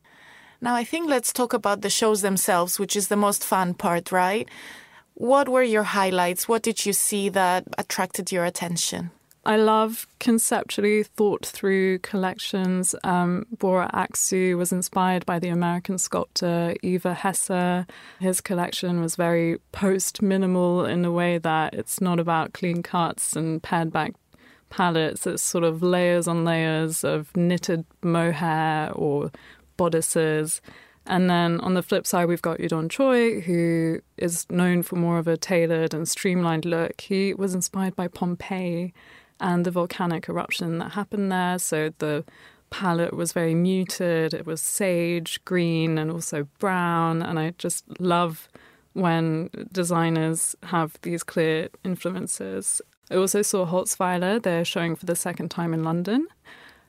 Now, 0.60 0.76
I 0.76 0.84
think 0.84 1.08
let's 1.08 1.32
talk 1.32 1.54
about 1.54 1.82
the 1.82 1.90
shows 1.90 2.22
themselves, 2.22 2.80
which 2.80 2.96
is 2.96 3.10
the 3.10 3.16
most 3.16 3.44
fun 3.44 3.74
part, 3.74 4.12
right? 4.12 4.50
What 5.14 5.50
were 5.50 5.64
your 5.64 5.84
highlights? 5.84 6.48
What 6.48 6.64
did 6.64 6.86
you 6.86 6.94
see 6.94 7.30
that 7.30 7.66
attracted 7.78 8.32
your 8.32 8.46
attention? 8.46 9.12
I 9.48 9.56
love 9.56 10.08
conceptually 10.20 11.04
thought 11.04 11.46
through 11.46 12.00
collections. 12.00 12.94
Um, 13.06 13.46
Bora 13.58 13.90
Aksu 13.94 14.58
was 14.58 14.74
inspired 14.74 15.26
by 15.26 15.40
the 15.40 15.48
American 15.48 15.98
sculptor 15.98 16.76
Eva 16.84 17.14
Hesse. 17.14 17.86
His 18.20 18.42
collection 18.42 19.00
was 19.00 19.16
very 19.16 19.60
post 19.72 20.22
minimal 20.22 20.84
in 20.86 21.06
a 21.06 21.14
way 21.14 21.38
that 21.38 21.74
it's 21.74 22.02
not 22.02 22.20
about 22.20 22.52
clean 22.52 22.84
cuts 22.84 23.38
and 23.38 23.64
pared 23.64 23.90
back 23.90 24.16
palettes. 24.70 25.26
It's 25.26 25.44
sort 25.44 25.64
of 25.64 25.82
layers 25.82 26.28
on 26.28 26.44
layers 26.44 27.06
of 27.06 27.34
knitted 27.34 27.86
mohair 28.04 28.92
or 28.92 29.32
bodices. 29.78 30.60
And 31.06 31.30
then 31.30 31.62
on 31.62 31.74
the 31.74 31.82
flip 31.82 32.06
side, 32.06 32.26
we've 32.26 32.42
got 32.42 32.60
Eudon 32.60 32.90
Choi, 32.90 33.40
who 33.40 34.02
is 34.18 34.46
known 34.50 34.84
for 34.84 34.98
more 34.98 35.20
of 35.20 35.28
a 35.30 35.38
tailored 35.38 35.94
and 35.94 36.06
streamlined 36.06 36.66
look. 36.66 37.00
He 37.00 37.34
was 37.34 37.56
inspired 37.56 37.96
by 37.96 38.10
Pompeii 38.10 38.94
and 39.40 39.66
the 39.66 39.72
volcanic 39.72 40.30
eruption 40.30 40.78
that 40.80 40.92
happened 40.94 41.32
there. 41.32 41.60
So 41.60 41.94
the 42.00 42.24
palette 42.70 43.14
was 43.14 43.32
very 43.32 43.56
muted. 43.56 44.34
It 44.34 44.46
was 44.46 44.62
sage 44.62 45.44
green 45.46 45.98
and 45.98 46.12
also 46.12 46.48
brown. 46.60 47.22
And 47.22 47.40
I 47.40 47.54
just 47.58 47.86
love 48.00 48.50
when 48.94 49.50
designers 49.72 50.56
have 50.64 50.98
these 51.02 51.24
clear 51.24 51.70
influences. 51.84 52.82
I 53.10 53.16
also 53.16 53.42
saw 53.42 53.66
Holzweiler. 53.66 54.42
They're 54.42 54.66
showing 54.66 54.96
for 54.96 55.06
the 55.06 55.16
second 55.16 55.50
time 55.50 55.74
in 55.74 55.84
London. 55.84 56.28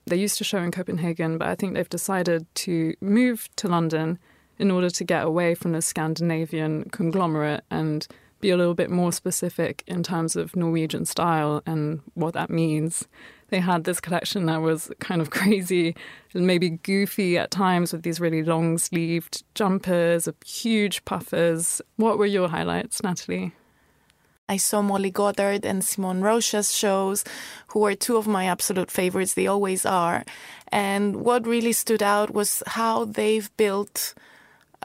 They 0.06 0.16
used 0.16 0.38
to 0.38 0.44
show 0.44 0.58
in 0.58 0.70
Copenhagen, 0.70 1.36
but 1.38 1.48
I 1.48 1.54
think 1.54 1.74
they've 1.74 1.88
decided 1.88 2.46
to 2.56 2.94
move 3.00 3.48
to 3.56 3.68
London 3.68 4.18
in 4.58 4.70
order 4.70 4.90
to 4.90 5.04
get 5.04 5.24
away 5.24 5.54
from 5.54 5.72
the 5.72 5.82
Scandinavian 5.82 6.84
conglomerate 6.90 7.62
and 7.70 8.08
be 8.40 8.50
a 8.50 8.56
little 8.56 8.74
bit 8.74 8.90
more 8.90 9.12
specific 9.12 9.82
in 9.86 10.02
terms 10.02 10.36
of 10.36 10.54
Norwegian 10.54 11.04
style 11.04 11.62
and 11.66 12.00
what 12.14 12.34
that 12.34 12.50
means. 12.50 13.06
They 13.48 13.60
had 13.60 13.84
this 13.84 14.00
collection 14.00 14.46
that 14.46 14.60
was 14.60 14.90
kind 15.00 15.20
of 15.20 15.30
crazy, 15.38 15.96
and 16.34 16.46
maybe 16.46 16.70
goofy 16.70 17.38
at 17.38 17.50
times, 17.50 17.92
with 17.92 18.02
these 18.02 18.20
really 18.20 18.42
long 18.42 18.78
sleeved 18.78 19.42
jumpers, 19.54 20.28
huge 20.44 21.04
puffers. 21.04 21.80
What 21.96 22.18
were 22.18 22.26
your 22.26 22.48
highlights, 22.48 23.02
Natalie? 23.02 23.52
I 24.50 24.56
saw 24.56 24.80
Molly 24.80 25.10
Goddard 25.10 25.66
and 25.66 25.84
Simone 25.84 26.22
Rocha's 26.22 26.74
shows, 26.74 27.22
who 27.68 27.84
are 27.84 27.94
two 27.94 28.16
of 28.16 28.26
my 28.26 28.46
absolute 28.46 28.90
favorites. 28.90 29.34
They 29.34 29.46
always 29.46 29.84
are. 29.84 30.24
And 30.68 31.16
what 31.16 31.46
really 31.46 31.72
stood 31.72 32.02
out 32.02 32.30
was 32.32 32.62
how 32.66 33.04
they've 33.04 33.54
built 33.58 34.14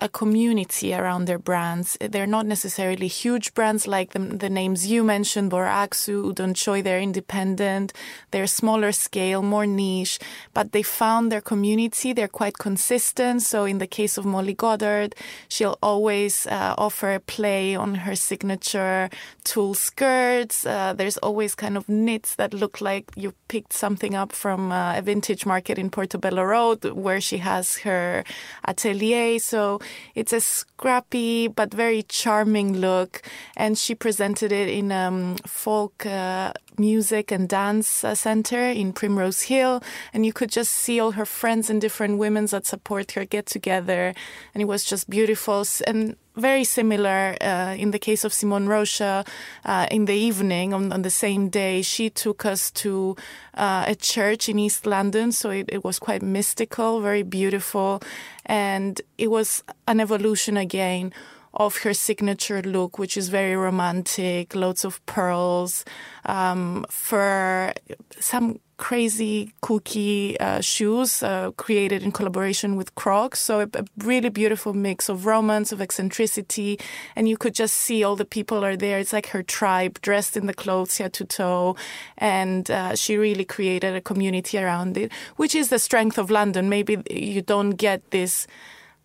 a 0.02 0.10
community 0.10 0.94
around 0.94 1.26
their 1.26 1.38
brands. 1.40 1.98
They're 2.02 2.28
not 2.28 2.46
necessarily 2.46 3.08
huge 3.08 3.54
brands 3.54 3.88
like 3.88 4.14
the, 4.14 4.20
the 4.20 4.50
names 4.50 4.88
you 4.88 5.04
mentioned, 5.04 5.52
Bora 5.52 5.70
Aksu, 5.70 6.26
Eudon 6.26 6.54
Choi, 6.54 6.82
they're 6.82 7.00
independent. 7.00 7.94
They're 8.32 8.48
smaller 8.48 8.92
scale, 8.92 9.42
more 9.42 9.66
niche, 9.66 10.20
but 10.54 10.72
they 10.72 10.82
found 10.82 11.32
their 11.32 11.42
community. 11.42 12.12
They're 12.14 12.28
quite 12.28 12.58
consistent. 12.58 13.44
So 13.44 13.66
in 13.66 13.78
the 13.78 13.88
case 13.88 14.18
of 14.18 14.26
Molly 14.26 14.54
Goddard, 14.54 15.16
she'll 15.48 15.78
always 15.82 16.48
uh, 16.48 16.76
offer 16.78 17.14
a 17.14 17.20
play 17.20 17.76
on 17.76 17.96
her 17.96 18.16
signature 18.16 19.10
tulle 19.44 19.76
skirts. 19.76 20.66
Uh, 20.66 20.94
there's 20.94 21.18
always 21.18 21.56
kind 21.56 21.78
of 21.78 21.88
knits 21.88 22.36
that 22.36 22.54
look 22.54 22.82
like 22.82 23.12
you 23.16 23.34
picked 23.48 23.74
something 23.74 24.16
up 24.16 24.32
from 24.32 24.72
uh, 24.72 24.98
a 24.98 25.02
vintage 25.02 25.46
market 25.46 25.78
in 25.78 25.90
Portobello 25.90 26.44
Road 26.44 26.84
where 26.86 27.22
she 27.22 27.38
has 27.38 27.78
her 27.80 28.24
atelier. 28.68 29.40
So 29.40 29.80
it's 30.16 30.34
a 30.34 30.42
scrappy 30.42 31.48
but 31.48 31.74
very 31.74 32.04
charming 32.04 32.78
look, 32.78 33.22
and 33.56 33.78
she 33.78 33.96
presented 33.96 34.52
it 34.52 34.70
in 34.70 34.92
um, 34.92 35.36
folk 35.46 36.06
uh, 36.06 36.54
music 36.80 37.32
and 37.32 37.48
dance 37.48 38.04
uh, 38.04 38.16
center 38.16 38.70
in 38.70 38.94
Primrose 38.94 39.44
Hill, 39.44 39.84
and 40.14 40.26
you 40.26 40.34
could 40.34 40.52
just 40.52 40.72
see 40.72 41.00
all 41.00 41.12
her 41.12 41.26
friends 41.26 41.70
and 41.70 41.80
different 41.80 42.18
women 42.18 42.46
that 42.48 42.66
support 42.66 43.12
her 43.14 43.26
get 43.26 43.46
together, 43.46 44.14
and 44.54 44.62
it 44.62 44.66
was 44.66 44.84
just 44.84 45.10
beautiful 45.10 45.66
and 45.88 46.16
very 46.36 46.64
similar 46.64 47.36
uh, 47.42 47.76
in 47.78 47.92
the 47.92 48.00
case 48.00 48.24
of 48.24 48.34
Simone 48.34 48.68
Rocha. 48.68 49.24
Uh, 49.66 49.88
in 49.92 50.06
the 50.06 50.16
evening, 50.16 50.74
on, 50.74 50.92
on, 50.92 51.04
the 51.04 51.10
same 51.10 51.50
day, 51.50 51.82
she 51.82 52.10
took 52.10 52.46
us 52.46 52.72
to 52.72 53.16
uh, 53.54 53.86
a 53.88 53.96
church 53.96 54.50
in 54.50 54.58
East 54.58 54.86
London, 54.86 55.32
so 55.32 55.52
it, 55.52 55.70
it, 55.72 55.84
was 55.84 56.00
quite 56.00 56.22
mystical, 56.22 57.02
very 57.02 57.24
beautiful, 57.24 58.02
and 58.46 59.02
it 59.18 59.30
was 59.30 59.64
an 59.88 60.00
evolution 60.00 60.58
again 60.58 61.14
of 61.54 61.78
her 61.78 61.94
signature 61.94 62.62
look, 62.62 62.98
which 62.98 63.16
is 63.16 63.30
very 63.30 63.56
romantic, 63.56 64.56
lots 64.56 64.84
of 64.84 65.06
pearls, 65.06 65.86
um, 66.26 66.86
fur, 66.90 67.74
some 68.20 68.60
crazy 68.78 69.54
kooky 69.62 70.36
uh, 70.42 70.60
shoes 70.60 71.22
uh, 71.22 71.52
created 71.52 72.04
in 72.04 72.12
collaboration 72.12 72.76
with 72.76 72.94
Crocs. 72.96 73.40
So 73.40 73.62
a, 73.62 73.68
a, 73.76 73.86
really 74.00 74.30
beautiful 74.30 74.74
mix 74.74 75.10
of 75.10 75.26
romance, 75.26 75.72
of 75.72 75.80
eccentricity, 75.80 76.80
and 77.16 77.30
you 77.30 77.38
could 77.38 77.54
just 77.54 77.76
see 77.76 78.04
all 78.04 78.16
the 78.16 78.26
people 78.26 78.66
are 78.66 78.76
there. 78.76 79.00
It's 79.00 79.14
like 79.14 79.28
her 79.28 79.44
tribe 79.44 80.02
dressed 80.02 80.36
in 80.36 80.48
the 80.48 80.54
clothes 80.54 80.98
head 80.98 81.14
to 81.14 81.26
toe, 81.26 81.76
and 82.18 82.70
uh, 82.70 82.96
she 82.96 83.16
really 83.16 83.46
created 83.46 83.96
a 83.96 84.02
community 84.02 84.58
around 84.58 84.98
it, 84.98 85.12
which 85.36 85.56
is 85.56 85.70
the 85.70 85.80
strength 85.80 86.18
of 86.18 86.32
London. 86.32 86.68
Maybe 86.68 86.98
you 87.10 87.42
don't 87.42 87.72
get 87.72 88.12
this 88.12 88.48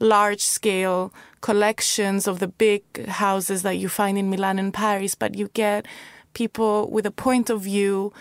large 0.01 0.41
scale 0.41 1.13
collections 1.41 2.27
of 2.27 2.39
the 2.39 2.49
big 2.49 2.83
houses 3.07 3.63
that 3.63 3.79
you 3.79 3.89
find 3.89 4.19
in 4.19 4.31
Milan 4.31 4.59
and 4.59 4.73
Paris, 4.73 5.15
but 5.15 5.35
you 5.35 5.49
get 5.55 5.87
people 6.35 6.91
with 6.91 7.07
a 7.07 7.11
point 7.11 7.51
of 7.51 7.63
view 7.63 8.13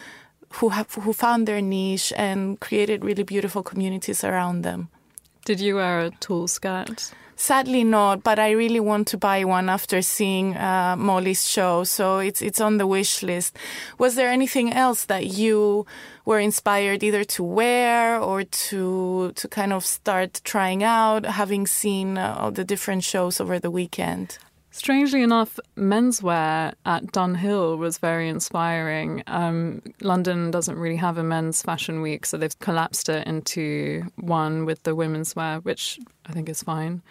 who 0.54 0.70
have 0.70 0.92
who 0.94 1.14
found 1.14 1.48
their 1.48 1.62
niche 1.62 2.14
and 2.16 2.60
created 2.60 3.04
really 3.04 3.24
beautiful 3.24 3.64
communities 3.64 4.24
around 4.24 4.62
them. 4.62 4.90
Did 5.48 5.62
you 5.62 5.76
wear 5.76 6.02
a 6.02 6.10
tulle 6.10 6.50
skirt? 6.50 7.14
Sadly 7.38 7.86
not, 7.86 8.22
but 8.22 8.38
I 8.38 8.52
really 8.52 8.82
want 8.82 9.08
to 9.08 9.18
buy 9.18 9.46
one 9.46 9.70
after 9.70 10.02
seeing 10.02 10.58
uh, 10.58 10.98
Molly's 10.98 11.48
show, 11.48 11.86
so 11.86 12.20
it's 12.20 12.42
it's 12.42 12.60
on 12.60 12.80
the 12.80 12.86
wish 12.86 13.24
list. 13.24 13.56
Was 13.98 14.16
there 14.16 14.28
anything 14.28 14.74
else 14.74 15.06
that 15.06 15.28
you 15.28 15.86
were 16.26 16.40
inspired 16.40 17.02
either 17.02 17.24
to 17.24 17.44
wear 17.44 18.20
or 18.20 18.44
to 18.44 19.32
to 19.36 19.48
kind 19.48 19.72
of 19.72 19.86
start 19.86 20.42
trying 20.44 20.84
out, 20.84 21.26
having 21.26 21.66
seen 21.66 22.18
uh, 22.18 22.36
all 22.38 22.52
the 22.52 22.66
different 22.66 23.06
shows 23.06 23.40
over 23.40 23.58
the 23.58 23.72
weekend? 23.72 24.40
Strangely 24.78 25.24
enough, 25.24 25.60
menswear 25.76 26.72
at 26.86 27.08
Dunhill 27.08 27.80
was 27.80 27.98
very 27.98 28.30
inspiring. 28.30 29.24
Um, 29.26 29.82
London 30.02 30.52
doesn't 30.52 30.78
really 30.78 30.98
have 30.98 31.18
a 31.18 31.24
men's 31.24 31.64
fashion 31.64 32.04
week, 32.04 32.28
so 32.28 32.38
they've 32.38 32.60
collapsed 32.60 33.10
it 33.10 33.26
into 33.26 34.04
one 34.18 34.66
with 34.66 34.84
the 34.84 34.94
women's 34.94 35.36
wear, 35.36 35.62
which 35.62 36.00
I 36.28 36.32
think 36.32 36.48
is 36.48 36.62
fine. 36.62 37.02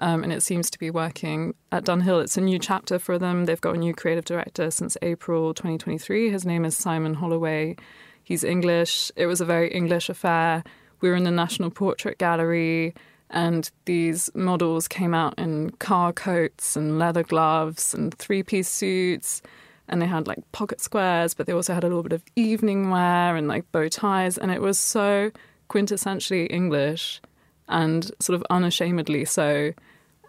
Um, 0.00 0.24
and 0.24 0.32
it 0.32 0.42
seems 0.42 0.68
to 0.70 0.78
be 0.80 0.90
working 0.90 1.54
at 1.70 1.84
Dunhill. 1.84 2.24
It's 2.24 2.36
a 2.36 2.40
new 2.40 2.58
chapter 2.58 2.98
for 2.98 3.20
them. 3.20 3.44
They've 3.44 3.60
got 3.60 3.76
a 3.76 3.78
new 3.78 3.94
creative 3.94 4.24
director 4.24 4.72
since 4.72 4.96
April 5.00 5.54
2023. 5.54 6.28
His 6.28 6.44
name 6.44 6.64
is 6.64 6.76
Simon 6.76 7.14
Holloway. 7.14 7.76
He's 8.24 8.42
English. 8.42 9.12
It 9.14 9.26
was 9.26 9.40
a 9.40 9.44
very 9.44 9.72
English 9.72 10.08
affair. 10.08 10.64
We 11.00 11.08
were 11.08 11.14
in 11.14 11.22
the 11.22 11.30
National 11.30 11.70
Portrait 11.70 12.18
Gallery 12.18 12.94
and 13.32 13.70
these 13.86 14.30
models 14.34 14.86
came 14.86 15.14
out 15.14 15.34
in 15.38 15.70
car 15.70 16.12
coats 16.12 16.76
and 16.76 16.98
leather 16.98 17.22
gloves 17.22 17.94
and 17.94 18.14
three 18.14 18.42
piece 18.42 18.68
suits. 18.68 19.42
and 19.88 20.00
they 20.00 20.06
had 20.06 20.26
like 20.26 20.38
pocket 20.52 20.80
squares, 20.80 21.34
but 21.34 21.46
they 21.46 21.52
also 21.52 21.74
had 21.74 21.82
a 21.82 21.88
little 21.88 22.04
bit 22.04 22.12
of 22.12 22.22
evening 22.36 22.88
wear 22.90 23.36
and 23.36 23.48
like 23.48 23.70
bow 23.72 23.88
ties. 23.88 24.38
And 24.38 24.50
it 24.50 24.60
was 24.60 24.78
so 24.78 25.32
quintessentially 25.68 26.50
English 26.50 27.20
and 27.68 28.10
sort 28.20 28.36
of 28.36 28.44
unashamedly 28.48 29.24
so. 29.24 29.72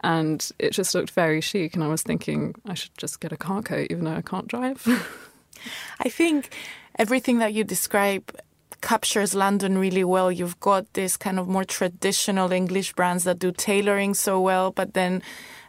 And 0.01 0.49
it 0.59 0.71
just 0.71 0.95
looked 0.95 1.11
very 1.11 1.39
chic. 1.39 1.75
And 1.75 1.83
I 1.83 1.87
was 1.87 2.01
thinking 2.01 2.55
I 2.65 2.73
should 2.73 2.97
just 2.97 3.19
get 3.19 3.31
a 3.31 3.37
car 3.37 3.61
coat, 3.61 3.87
even 3.89 4.05
though 4.05 4.15
I 4.15 4.21
can't 4.21 4.47
drive. 4.47 4.85
I 5.99 6.09
think 6.09 6.53
everything 6.97 7.37
that 7.39 7.53
you 7.53 7.63
describe 7.63 8.35
captures 8.83 9.33
London 9.33 9.79
really 9.79 10.03
well. 10.03 10.31
You've 10.31 10.59
got 10.59 10.93
this 10.93 11.17
kind 11.17 11.39
of 11.39 11.47
more 11.47 11.63
traditional 11.63 12.51
English 12.51 12.93
brands 12.93 13.23
that 13.23 13.39
do 13.39 13.51
tailoring 13.51 14.13
so 14.13 14.39
well, 14.39 14.71
but 14.71 14.93
then 14.93 15.23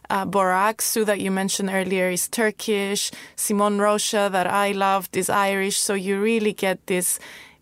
uh, 0.09 0.25
Bora 0.25 0.71
Aksu 0.71 1.05
that 1.05 1.19
you 1.19 1.31
mentioned 1.31 1.69
earlier 1.71 2.09
is 2.09 2.27
Turkish. 2.27 3.09
Simon 3.35 3.79
Rocha 3.79 4.29
that 4.31 4.45
I 4.45 4.73
loved 4.73 5.17
is 5.17 5.29
Irish. 5.29 5.77
So 5.77 5.95
you 5.95 6.21
really 6.21 6.53
get 6.53 6.85
this 6.85 7.17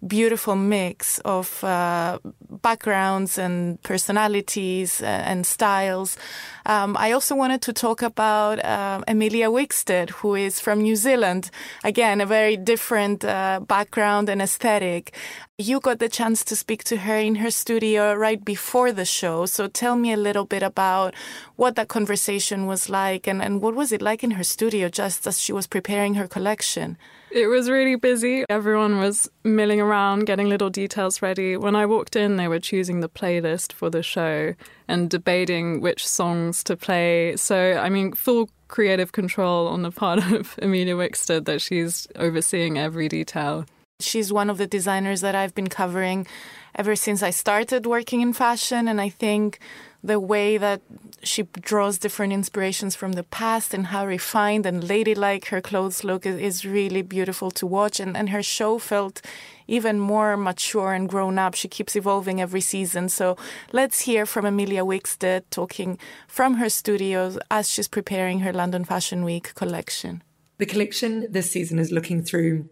beautiful 0.07 0.55
mix 0.55 1.19
of 1.19 1.63
uh, 1.63 2.19
backgrounds 2.61 3.37
and 3.37 3.81
personalities 3.83 5.01
and 5.01 5.45
styles. 5.45 6.17
Um, 6.65 6.95
I 6.97 7.11
also 7.11 7.35
wanted 7.35 7.61
to 7.63 7.73
talk 7.73 8.01
about 8.01 8.63
uh, 8.63 9.01
Emilia 9.07 9.49
Wickstead, 9.49 10.09
who 10.09 10.35
is 10.35 10.59
from 10.59 10.81
New 10.81 10.95
Zealand. 10.95 11.49
Again, 11.83 12.21
a 12.21 12.25
very 12.25 12.55
different 12.57 13.25
uh, 13.25 13.59
background 13.59 14.29
and 14.29 14.41
aesthetic. 14.41 15.13
You 15.57 15.79
got 15.79 15.99
the 15.99 16.09
chance 16.09 16.43
to 16.45 16.55
speak 16.55 16.83
to 16.85 16.97
her 16.97 17.17
in 17.17 17.35
her 17.35 17.51
studio 17.51 18.13
right 18.13 18.43
before 18.43 18.91
the 18.91 19.05
show. 19.05 19.45
So 19.45 19.67
tell 19.67 19.95
me 19.95 20.13
a 20.13 20.17
little 20.17 20.45
bit 20.45 20.63
about 20.63 21.13
what 21.55 21.75
that 21.75 21.89
conversation 21.89 22.65
was 22.65 22.89
like 22.89 23.27
and, 23.27 23.41
and 23.41 23.61
what 23.61 23.75
was 23.75 23.91
it 23.91 24.01
like 24.01 24.23
in 24.23 24.31
her 24.31 24.43
studio 24.43 24.89
just 24.89 25.27
as 25.27 25.39
she 25.39 25.53
was 25.53 25.67
preparing 25.67 26.15
her 26.15 26.27
collection. 26.27 26.97
It 27.33 27.47
was 27.47 27.67
really 27.67 27.95
busy. 27.95 28.45
Everyone 28.47 28.99
was 28.99 29.27
milling 29.43 29.81
around, 29.81 30.25
getting 30.25 30.49
little 30.49 30.69
details 30.69 31.23
ready. 31.23 31.57
When 31.57 31.75
I 31.75 31.87
walked 31.87 32.15
in, 32.15 32.35
they 32.35 32.47
were 32.47 32.59
choosing 32.59 32.99
the 32.99 33.09
playlist 33.09 33.73
for 33.73 33.89
the 33.89 34.03
show 34.03 34.53
and 34.87 35.09
debating 35.09 35.81
which 35.81 36.07
songs 36.07 36.63
to 36.65 36.77
play. 36.77 37.35
So, 37.35 37.73
I 37.81 37.89
mean, 37.89 38.13
full 38.13 38.51
creative 38.67 39.13
control 39.13 39.67
on 39.67 39.81
the 39.81 39.89
part 40.03 40.19
of 40.31 40.59
Emilia 40.61 40.95
Wickstead 40.95 41.45
that 41.45 41.59
she's 41.59 42.07
overseeing 42.17 42.77
every 42.77 43.09
detail. 43.09 43.65
She's 43.99 44.31
one 44.31 44.51
of 44.51 44.59
the 44.59 44.67
designers 44.67 45.21
that 45.21 45.33
I've 45.33 45.55
been 45.55 45.69
covering 45.69 46.27
ever 46.75 46.95
since 46.95 47.23
I 47.23 47.31
started 47.31 47.87
working 47.87 48.21
in 48.21 48.33
fashion. 48.33 48.87
And 48.87 49.01
I 49.01 49.09
think 49.09 49.57
the 50.03 50.19
way 50.19 50.57
that 50.57 50.81
she 51.23 51.43
draws 51.61 51.97
different 51.97 52.33
inspirations 52.33 52.95
from 52.95 53.13
the 53.13 53.23
past 53.23 53.73
and 53.73 53.87
how 53.87 54.05
refined 54.05 54.65
and 54.65 54.83
ladylike 54.83 55.45
her 55.45 55.61
clothes 55.61 56.03
look 56.03 56.25
is, 56.25 56.65
really 56.65 57.01
beautiful 57.01 57.51
to 57.51 57.65
watch. 57.65 57.99
And, 57.99 58.17
and 58.17 58.29
her 58.29 58.43
show 58.43 58.79
felt 58.79 59.21
even 59.67 59.99
more 59.99 60.35
mature 60.35 60.93
and 60.93 61.07
grown 61.07 61.39
up. 61.39 61.55
She 61.55 61.69
keeps 61.69 61.95
evolving 61.95 62.41
every 62.41 62.61
season. 62.61 63.07
So 63.09 63.37
let's 63.71 64.01
hear 64.01 64.25
from 64.25 64.45
Emilia 64.45 64.83
Wickstead 64.83 65.43
talking 65.49 65.97
from 66.27 66.55
her 66.55 66.69
studios 66.69 67.39
as 67.49 67.69
she's 67.69 67.87
preparing 67.87 68.39
her 68.39 68.51
London 68.51 68.83
Fashion 68.83 69.23
Week 69.23 69.53
collection. 69.55 70.21
The 70.57 70.65
collection 70.65 71.31
this 71.31 71.49
season 71.49 71.79
is 71.79 71.91
looking 71.91 72.23
through 72.23 72.69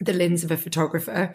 the 0.00 0.12
lens 0.12 0.44
of 0.44 0.50
a 0.50 0.56
photographer 0.56 1.34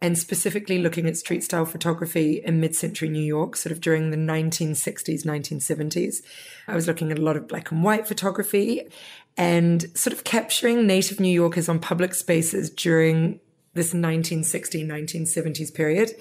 and 0.00 0.18
specifically 0.18 0.78
looking 0.78 1.06
at 1.06 1.16
street 1.16 1.42
style 1.42 1.64
photography 1.64 2.42
in 2.44 2.60
mid 2.60 2.74
century 2.74 3.08
New 3.08 3.24
York, 3.24 3.56
sort 3.56 3.72
of 3.72 3.80
during 3.80 4.10
the 4.10 4.16
1960s, 4.16 5.24
1970s. 5.24 6.22
I 6.68 6.74
was 6.74 6.86
looking 6.86 7.10
at 7.10 7.18
a 7.18 7.22
lot 7.22 7.36
of 7.36 7.48
black 7.48 7.70
and 7.70 7.82
white 7.82 8.06
photography 8.06 8.88
and 9.36 9.86
sort 9.96 10.12
of 10.12 10.24
capturing 10.24 10.86
native 10.86 11.20
New 11.20 11.32
Yorkers 11.32 11.68
on 11.68 11.78
public 11.78 12.14
spaces 12.14 12.70
during 12.70 13.40
this 13.74 13.92
1960s, 13.92 14.86
1970s 14.86 15.72
period. 15.72 16.12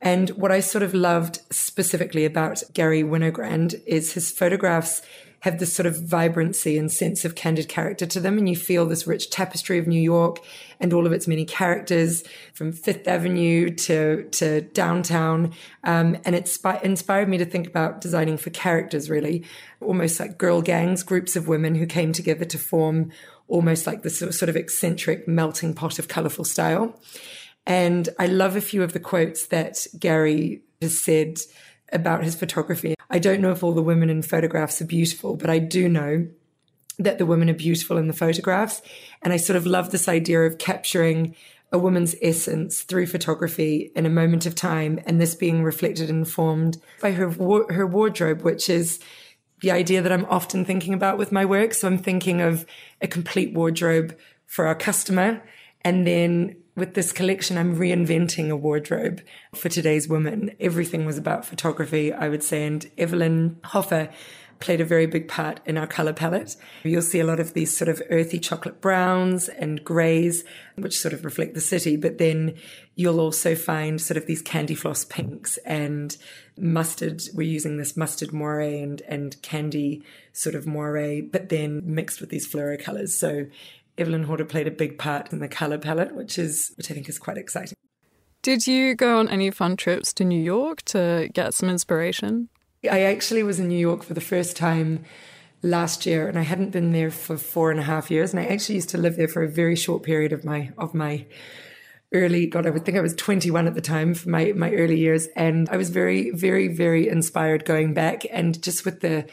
And 0.00 0.30
what 0.30 0.52
I 0.52 0.60
sort 0.60 0.82
of 0.82 0.94
loved 0.94 1.40
specifically 1.50 2.24
about 2.24 2.62
Garry 2.72 3.02
Winogrand 3.02 3.80
is 3.86 4.12
his 4.12 4.30
photographs 4.30 5.02
have 5.40 5.58
this 5.58 5.72
sort 5.72 5.86
of 5.86 6.00
vibrancy 6.00 6.76
and 6.76 6.90
sense 6.90 7.24
of 7.24 7.34
candid 7.34 7.68
character 7.68 8.06
to 8.06 8.20
them. 8.20 8.38
And 8.38 8.48
you 8.48 8.56
feel 8.56 8.86
this 8.86 9.06
rich 9.06 9.30
tapestry 9.30 9.78
of 9.78 9.86
New 9.86 10.00
York 10.00 10.40
and 10.80 10.92
all 10.92 11.06
of 11.06 11.12
its 11.12 11.28
many 11.28 11.44
characters 11.44 12.24
from 12.54 12.72
Fifth 12.72 13.06
Avenue 13.06 13.70
to, 13.70 14.24
to 14.30 14.62
downtown. 14.62 15.52
Um, 15.84 16.16
and 16.24 16.34
it 16.34 16.48
spi- 16.48 16.80
inspired 16.82 17.28
me 17.28 17.38
to 17.38 17.44
think 17.44 17.66
about 17.66 18.00
designing 18.00 18.36
for 18.36 18.50
characters, 18.50 19.08
really, 19.08 19.44
almost 19.80 20.18
like 20.18 20.38
girl 20.38 20.60
gangs, 20.60 21.02
groups 21.02 21.36
of 21.36 21.46
women 21.46 21.74
who 21.74 21.86
came 21.86 22.12
together 22.12 22.44
to 22.46 22.58
form 22.58 23.12
almost 23.46 23.86
like 23.86 24.02
this 24.02 24.18
sort 24.18 24.48
of 24.48 24.56
eccentric 24.56 25.26
melting 25.26 25.72
pot 25.72 25.98
of 25.98 26.08
colorful 26.08 26.44
style. 26.44 27.00
And 27.66 28.08
I 28.18 28.26
love 28.26 28.56
a 28.56 28.60
few 28.60 28.82
of 28.82 28.92
the 28.92 29.00
quotes 29.00 29.46
that 29.46 29.86
Garry 29.98 30.62
has 30.80 30.98
said 30.98 31.38
about 31.92 32.24
his 32.24 32.34
photography. 32.34 32.94
I 33.10 33.18
don't 33.18 33.40
know 33.40 33.52
if 33.52 33.62
all 33.62 33.72
the 33.72 33.82
women 33.82 34.10
in 34.10 34.22
photographs 34.22 34.80
are 34.80 34.86
beautiful, 34.86 35.36
but 35.36 35.50
I 35.50 35.58
do 35.58 35.88
know 35.88 36.28
that 36.98 37.18
the 37.18 37.26
women 37.26 37.48
are 37.48 37.54
beautiful 37.54 37.96
in 37.96 38.08
the 38.08 38.12
photographs. 38.12 38.82
And 39.22 39.32
I 39.32 39.36
sort 39.36 39.56
of 39.56 39.66
love 39.66 39.90
this 39.90 40.08
idea 40.08 40.42
of 40.42 40.58
capturing 40.58 41.34
a 41.70 41.78
woman's 41.78 42.14
essence 42.22 42.82
through 42.82 43.06
photography 43.06 43.92
in 43.94 44.06
a 44.06 44.10
moment 44.10 44.46
of 44.46 44.54
time, 44.54 44.98
and 45.06 45.20
this 45.20 45.34
being 45.34 45.62
reflected 45.62 46.08
and 46.08 46.20
informed 46.20 46.78
by 47.00 47.12
her 47.12 47.30
her 47.70 47.86
wardrobe, 47.86 48.42
which 48.42 48.70
is 48.70 49.00
the 49.60 49.70
idea 49.70 50.00
that 50.00 50.12
I'm 50.12 50.24
often 50.26 50.64
thinking 50.64 50.94
about 50.94 51.18
with 51.18 51.30
my 51.30 51.44
work. 51.44 51.74
So 51.74 51.86
I'm 51.86 51.98
thinking 51.98 52.40
of 52.40 52.64
a 53.02 53.06
complete 53.06 53.52
wardrobe 53.52 54.16
for 54.46 54.66
our 54.66 54.74
customer, 54.74 55.42
and 55.82 56.06
then 56.06 56.56
with 56.78 56.94
this 56.94 57.12
collection, 57.12 57.58
I'm 57.58 57.76
reinventing 57.76 58.50
a 58.50 58.56
wardrobe 58.56 59.20
for 59.54 59.68
today's 59.68 60.08
women. 60.08 60.52
Everything 60.60 61.04
was 61.04 61.18
about 61.18 61.44
photography, 61.44 62.12
I 62.12 62.28
would 62.28 62.42
say, 62.42 62.64
and 62.64 62.88
Evelyn 62.96 63.58
Hofer 63.64 64.08
played 64.60 64.80
a 64.80 64.84
very 64.84 65.06
big 65.06 65.28
part 65.28 65.60
in 65.66 65.78
our 65.78 65.86
color 65.86 66.12
palette. 66.12 66.56
You'll 66.82 67.02
see 67.02 67.20
a 67.20 67.24
lot 67.24 67.38
of 67.38 67.54
these 67.54 67.76
sort 67.76 67.88
of 67.88 68.02
earthy 68.10 68.38
chocolate 68.38 68.80
browns 68.80 69.48
and 69.48 69.84
grays, 69.84 70.44
which 70.76 70.98
sort 70.98 71.14
of 71.14 71.24
reflect 71.24 71.54
the 71.54 71.60
city, 71.60 71.96
but 71.96 72.18
then 72.18 72.54
you'll 72.96 73.20
also 73.20 73.54
find 73.54 74.00
sort 74.00 74.16
of 74.16 74.26
these 74.26 74.42
candy 74.42 74.74
floss 74.74 75.04
pinks 75.04 75.58
and 75.58 76.16
mustard. 76.56 77.22
We're 77.34 77.42
using 77.42 77.76
this 77.76 77.96
mustard 77.96 78.32
moire 78.32 78.60
and, 78.60 79.00
and 79.02 79.40
candy 79.42 80.02
sort 80.32 80.56
of 80.56 80.66
moire, 80.66 81.22
but 81.22 81.48
then 81.48 81.82
mixed 81.84 82.20
with 82.20 82.30
these 82.30 82.50
fluoro 82.50 82.82
colors. 82.82 83.16
So 83.16 83.46
Evelyn 83.98 84.24
Hofer 84.24 84.44
played 84.44 84.66
a 84.66 84.70
big 84.70 84.98
part 84.98 85.32
in 85.32 85.40
the 85.40 85.48
color 85.48 85.78
palette, 85.78 86.14
which 86.14 86.38
is 86.38 86.72
which 86.76 86.90
I 86.90 86.94
think 86.94 87.08
is 87.08 87.18
quite 87.18 87.36
exciting. 87.36 87.76
Did 88.42 88.66
you 88.66 88.94
go 88.94 89.18
on 89.18 89.28
any 89.28 89.50
fun 89.50 89.76
trips 89.76 90.12
to 90.14 90.24
New 90.24 90.40
York 90.40 90.82
to 90.86 91.28
get 91.32 91.54
some 91.54 91.68
inspiration? 91.68 92.48
I 92.90 93.02
actually 93.02 93.42
was 93.42 93.58
in 93.58 93.68
New 93.68 93.78
York 93.78 94.04
for 94.04 94.14
the 94.14 94.20
first 94.20 94.56
time 94.56 95.04
last 95.62 96.06
year, 96.06 96.28
and 96.28 96.38
I 96.38 96.42
hadn't 96.42 96.70
been 96.70 96.92
there 96.92 97.10
for 97.10 97.36
four 97.36 97.72
and 97.72 97.80
a 97.80 97.82
half 97.82 98.10
years. 98.10 98.32
And 98.32 98.40
I 98.40 98.46
actually 98.46 98.76
used 98.76 98.90
to 98.90 98.98
live 98.98 99.16
there 99.16 99.26
for 99.26 99.42
a 99.42 99.48
very 99.48 99.74
short 99.74 100.04
period 100.04 100.32
of 100.32 100.44
my 100.44 100.70
of 100.78 100.94
my 100.94 101.26
early 102.12 102.46
god 102.46 102.66
i 102.66 102.70
would 102.70 102.86
think 102.86 102.96
i 102.96 103.02
was 103.02 103.14
21 103.16 103.66
at 103.66 103.74
the 103.74 103.82
time 103.82 104.14
for 104.14 104.30
my 104.30 104.52
my 104.56 104.72
early 104.72 104.96
years 104.96 105.28
and 105.36 105.68
i 105.68 105.76
was 105.76 105.90
very 105.90 106.30
very 106.30 106.68
very 106.68 107.06
inspired 107.06 107.66
going 107.66 107.92
back 107.92 108.24
and 108.30 108.62
just 108.62 108.86
with 108.86 109.00
the 109.00 109.26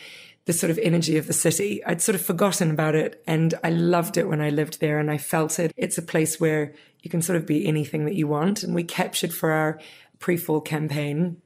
the 0.46 0.54
sort 0.54 0.70
of 0.70 0.78
energy 0.80 1.18
of 1.18 1.28
the 1.28 1.34
city. 1.34 1.84
I'd 1.86 2.02
sort 2.02 2.16
of 2.16 2.22
forgotten 2.22 2.70
about 2.72 2.96
it 2.96 3.22
and 3.28 3.54
I 3.64 3.72
loved 3.72 4.18
it 4.18 4.28
when 4.28 4.42
I 4.42 4.50
lived 4.50 4.80
there 4.80 5.00
and 5.00 5.10
I 5.10 5.18
felt 5.18 5.60
it. 5.60 5.74
It's 5.76 5.98
a 5.98 6.04
place 6.04 6.40
where 6.40 6.74
you 7.02 7.10
can 7.10 7.22
sort 7.22 7.38
of 7.38 7.46
be 7.46 7.68
anything 7.68 8.06
that 8.06 8.16
you 8.16 8.28
want. 8.28 8.64
And 8.64 8.74
we 8.74 8.84
captured 8.84 9.34
for 9.34 9.52
our 9.52 9.80
pre 10.20 10.38
fall 10.38 10.62
campaign, 10.62 11.42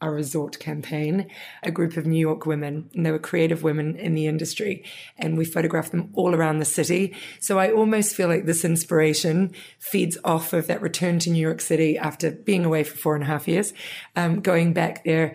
our 0.00 0.12
resort 0.12 0.60
campaign, 0.60 1.28
a 1.64 1.72
group 1.72 1.96
of 1.96 2.06
New 2.06 2.18
York 2.18 2.46
women. 2.46 2.88
And 2.94 3.04
they 3.04 3.10
were 3.10 3.18
creative 3.18 3.64
women 3.64 3.96
in 3.96 4.14
the 4.14 4.28
industry. 4.28 4.84
And 5.18 5.36
we 5.36 5.44
photographed 5.44 5.90
them 5.90 6.10
all 6.14 6.32
around 6.32 6.58
the 6.58 6.64
city. 6.64 7.16
So 7.40 7.58
I 7.58 7.72
almost 7.72 8.14
feel 8.14 8.28
like 8.28 8.46
this 8.46 8.64
inspiration 8.64 9.54
feeds 9.80 10.18
off 10.24 10.52
of 10.52 10.68
that 10.68 10.82
return 10.82 11.18
to 11.20 11.30
New 11.30 11.40
York 11.40 11.60
City 11.60 11.98
after 11.98 12.30
being 12.30 12.64
away 12.64 12.84
for 12.84 12.96
four 12.96 13.14
and 13.16 13.24
a 13.24 13.28
half 13.28 13.48
years, 13.48 13.72
um, 14.14 14.40
going 14.40 14.72
back 14.72 15.02
there 15.04 15.34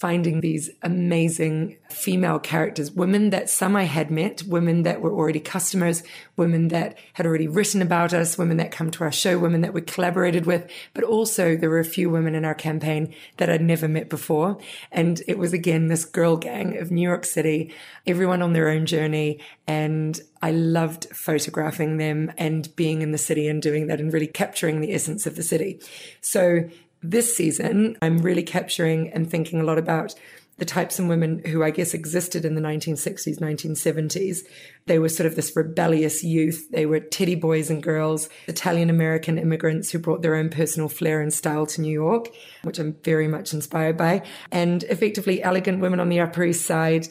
finding 0.00 0.40
these 0.40 0.70
amazing 0.82 1.76
female 1.90 2.38
characters, 2.38 2.90
women 2.90 3.28
that 3.28 3.50
some 3.50 3.76
I 3.76 3.84
had 3.84 4.10
met, 4.10 4.42
women 4.44 4.82
that 4.84 5.02
were 5.02 5.12
already 5.12 5.40
customers, 5.40 6.02
women 6.38 6.68
that 6.68 6.96
had 7.12 7.26
already 7.26 7.46
written 7.46 7.82
about 7.82 8.14
us, 8.14 8.38
women 8.38 8.56
that 8.56 8.72
come 8.72 8.90
to 8.92 9.04
our 9.04 9.12
show, 9.12 9.38
women 9.38 9.60
that 9.60 9.74
we 9.74 9.82
collaborated 9.82 10.46
with, 10.46 10.70
but 10.94 11.04
also 11.04 11.54
there 11.54 11.68
were 11.68 11.80
a 11.80 11.84
few 11.84 12.08
women 12.08 12.34
in 12.34 12.46
our 12.46 12.54
campaign 12.54 13.14
that 13.36 13.50
I'd 13.50 13.60
never 13.60 13.88
met 13.88 14.08
before. 14.08 14.56
And 14.90 15.20
it 15.28 15.36
was 15.36 15.52
again 15.52 15.88
this 15.88 16.06
girl 16.06 16.38
gang 16.38 16.78
of 16.78 16.90
New 16.90 17.06
York 17.06 17.26
City, 17.26 17.74
everyone 18.06 18.40
on 18.40 18.54
their 18.54 18.70
own 18.70 18.86
journey. 18.86 19.40
And 19.66 20.18
I 20.40 20.52
loved 20.52 21.08
photographing 21.14 21.98
them 21.98 22.32
and 22.38 22.74
being 22.74 23.02
in 23.02 23.12
the 23.12 23.18
city 23.18 23.48
and 23.48 23.60
doing 23.60 23.88
that 23.88 24.00
and 24.00 24.10
really 24.10 24.26
capturing 24.26 24.80
the 24.80 24.94
essence 24.94 25.26
of 25.26 25.36
the 25.36 25.42
city. 25.42 25.78
So 26.22 26.70
this 27.02 27.36
season, 27.36 27.96
I'm 28.02 28.18
really 28.18 28.42
capturing 28.42 29.10
and 29.10 29.30
thinking 29.30 29.60
a 29.60 29.64
lot 29.64 29.78
about 29.78 30.14
the 30.60 30.64
types 30.66 30.98
of 30.98 31.06
women 31.06 31.42
who 31.46 31.64
I 31.64 31.70
guess 31.70 31.94
existed 31.94 32.44
in 32.44 32.54
the 32.54 32.60
1960s, 32.60 33.38
1970s. 33.38 34.40
They 34.84 34.98
were 34.98 35.08
sort 35.08 35.26
of 35.26 35.34
this 35.34 35.56
rebellious 35.56 36.22
youth. 36.22 36.70
They 36.70 36.84
were 36.84 37.00
teddy 37.00 37.34
boys 37.34 37.70
and 37.70 37.82
girls, 37.82 38.28
Italian 38.46 38.90
American 38.90 39.38
immigrants 39.38 39.90
who 39.90 39.98
brought 39.98 40.20
their 40.20 40.34
own 40.34 40.50
personal 40.50 40.90
flair 40.90 41.22
and 41.22 41.32
style 41.32 41.64
to 41.64 41.80
New 41.80 41.92
York, 41.92 42.28
which 42.62 42.78
I'm 42.78 42.92
very 43.02 43.26
much 43.26 43.54
inspired 43.54 43.96
by, 43.96 44.22
and 44.52 44.82
effectively 44.84 45.42
elegant 45.42 45.80
women 45.80 45.98
on 45.98 46.10
the 46.10 46.20
Upper 46.20 46.44
East 46.44 46.66
Side 46.66 47.08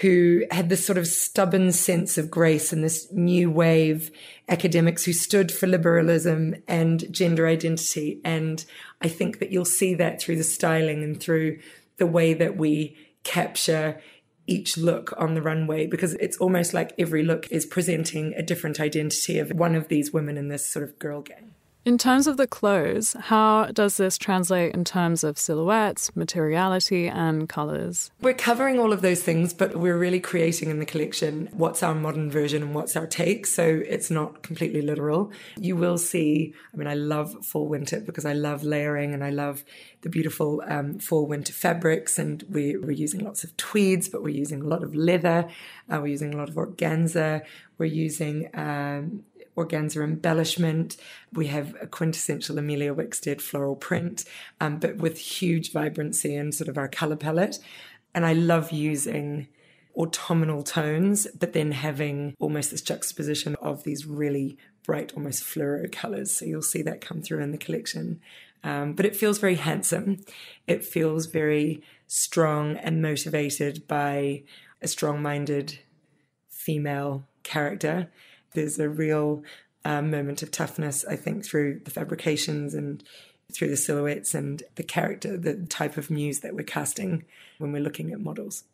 who 0.00 0.44
had 0.50 0.68
this 0.68 0.84
sort 0.84 0.98
of 0.98 1.06
stubborn 1.06 1.72
sense 1.72 2.18
of 2.18 2.30
grace 2.30 2.72
and 2.72 2.84
this 2.84 3.10
new 3.12 3.50
wave 3.50 4.10
academics 4.48 5.04
who 5.04 5.12
stood 5.12 5.50
for 5.50 5.66
liberalism 5.66 6.54
and 6.68 7.10
gender 7.12 7.46
identity. 7.46 8.20
And 8.22 8.62
I 9.00 9.08
think 9.08 9.38
that 9.38 9.50
you'll 9.50 9.64
see 9.64 9.94
that 9.94 10.20
through 10.20 10.36
the 10.36 10.44
styling 10.44 11.02
and 11.02 11.18
through 11.18 11.58
the 11.96 12.06
way 12.06 12.34
that 12.34 12.58
we 12.58 12.96
capture 13.24 14.00
each 14.46 14.76
look 14.76 15.12
on 15.18 15.34
the 15.34 15.42
runway 15.42 15.86
because 15.86 16.14
it's 16.14 16.36
almost 16.36 16.72
like 16.72 16.94
every 16.98 17.24
look 17.24 17.50
is 17.50 17.66
presenting 17.66 18.32
a 18.34 18.42
different 18.42 18.78
identity 18.78 19.38
of 19.38 19.50
one 19.50 19.74
of 19.74 19.88
these 19.88 20.12
women 20.12 20.36
in 20.36 20.48
this 20.48 20.68
sort 20.68 20.84
of 20.84 20.98
girl 20.98 21.22
gang. 21.22 21.55
In 21.86 21.98
terms 21.98 22.26
of 22.26 22.36
the 22.36 22.48
clothes, 22.48 23.14
how 23.16 23.66
does 23.66 23.96
this 23.96 24.18
translate 24.18 24.74
in 24.74 24.82
terms 24.82 25.22
of 25.22 25.38
silhouettes, 25.38 26.16
materiality, 26.16 27.06
and 27.06 27.48
colours? 27.48 28.10
We're 28.20 28.34
covering 28.34 28.80
all 28.80 28.92
of 28.92 29.02
those 29.02 29.22
things, 29.22 29.54
but 29.54 29.76
we're 29.76 29.96
really 29.96 30.18
creating 30.18 30.68
in 30.68 30.80
the 30.80 30.84
collection 30.84 31.48
what's 31.52 31.84
our 31.84 31.94
modern 31.94 32.28
version 32.28 32.64
and 32.64 32.74
what's 32.74 32.96
our 32.96 33.06
take. 33.06 33.46
So 33.46 33.82
it's 33.86 34.10
not 34.10 34.42
completely 34.42 34.82
literal. 34.82 35.30
You 35.60 35.76
will 35.76 35.96
see, 35.96 36.54
I 36.74 36.76
mean, 36.76 36.88
I 36.88 36.94
love 36.94 37.46
fall 37.46 37.68
winter 37.68 38.00
because 38.00 38.24
I 38.24 38.32
love 38.32 38.64
layering 38.64 39.14
and 39.14 39.22
I 39.22 39.30
love 39.30 39.62
the 40.00 40.08
beautiful 40.08 40.64
um, 40.66 40.98
fall 40.98 41.28
winter 41.28 41.52
fabrics. 41.52 42.18
And 42.18 42.42
we, 42.50 42.74
are 42.74 42.90
using 42.90 43.20
lots 43.20 43.44
of 43.44 43.56
tweeds, 43.56 44.08
but 44.08 44.24
we're 44.24 44.30
using 44.30 44.60
a 44.60 44.66
lot 44.66 44.82
of 44.82 44.96
leather. 44.96 45.48
Uh, 45.88 45.98
we're 46.00 46.08
using 46.08 46.34
a 46.34 46.36
lot 46.36 46.48
of 46.48 46.56
organza. 46.56 47.42
We're 47.78 47.86
using 47.86 48.50
um, 48.54 49.22
organza 49.56 50.02
embellishment. 50.02 50.96
We 51.32 51.46
have 51.48 51.74
a 51.80 51.86
quintessential 51.86 52.58
Emilia 52.58 52.94
Wickstead 52.94 53.40
floral 53.40 53.76
print, 53.76 54.24
um, 54.60 54.78
but 54.78 54.96
with 54.96 55.18
huge 55.18 55.72
vibrancy 55.72 56.34
and 56.34 56.54
sort 56.54 56.68
of 56.68 56.78
our 56.78 56.88
color 56.88 57.16
palette. 57.16 57.58
And 58.14 58.24
I 58.24 58.32
love 58.32 58.70
using 58.72 59.48
autumnal 59.96 60.62
tones, 60.62 61.26
but 61.38 61.52
then 61.52 61.72
having 61.72 62.34
almost 62.38 62.70
this 62.70 62.82
juxtaposition 62.82 63.56
of 63.56 63.84
these 63.84 64.06
really 64.06 64.58
bright, 64.84 65.12
almost 65.16 65.42
fluoro 65.42 65.90
colors. 65.90 66.30
So 66.32 66.44
you'll 66.44 66.62
see 66.62 66.82
that 66.82 67.00
come 67.00 67.22
through 67.22 67.42
in 67.42 67.52
the 67.52 67.58
collection. 67.58 68.20
Um, 68.62 68.92
but 68.92 69.06
it 69.06 69.16
feels 69.16 69.38
very 69.38 69.56
handsome. 69.56 70.24
It 70.66 70.84
feels 70.84 71.26
very 71.26 71.82
strong 72.06 72.76
and 72.76 73.02
motivated 73.02 73.86
by 73.86 74.42
a 74.82 74.88
strong 74.88 75.22
minded 75.22 75.78
female 76.48 77.26
character 77.42 78.10
there's 78.56 78.80
a 78.80 78.88
real 78.88 79.44
um, 79.84 80.10
moment 80.10 80.42
of 80.42 80.50
toughness, 80.50 81.04
I 81.04 81.14
think, 81.14 81.44
through 81.44 81.80
the 81.84 81.92
fabrications 81.92 82.74
and 82.74 83.04
through 83.52 83.68
the 83.68 83.76
silhouettes 83.76 84.34
and 84.34 84.62
the 84.74 84.82
character, 84.82 85.36
the 85.36 85.54
type 85.66 85.96
of 85.96 86.10
muse 86.10 86.40
that 86.40 86.54
we're 86.54 86.64
casting 86.64 87.24
when 87.58 87.70
we're 87.70 87.82
looking 87.82 88.10
at 88.10 88.20
models. 88.20 88.64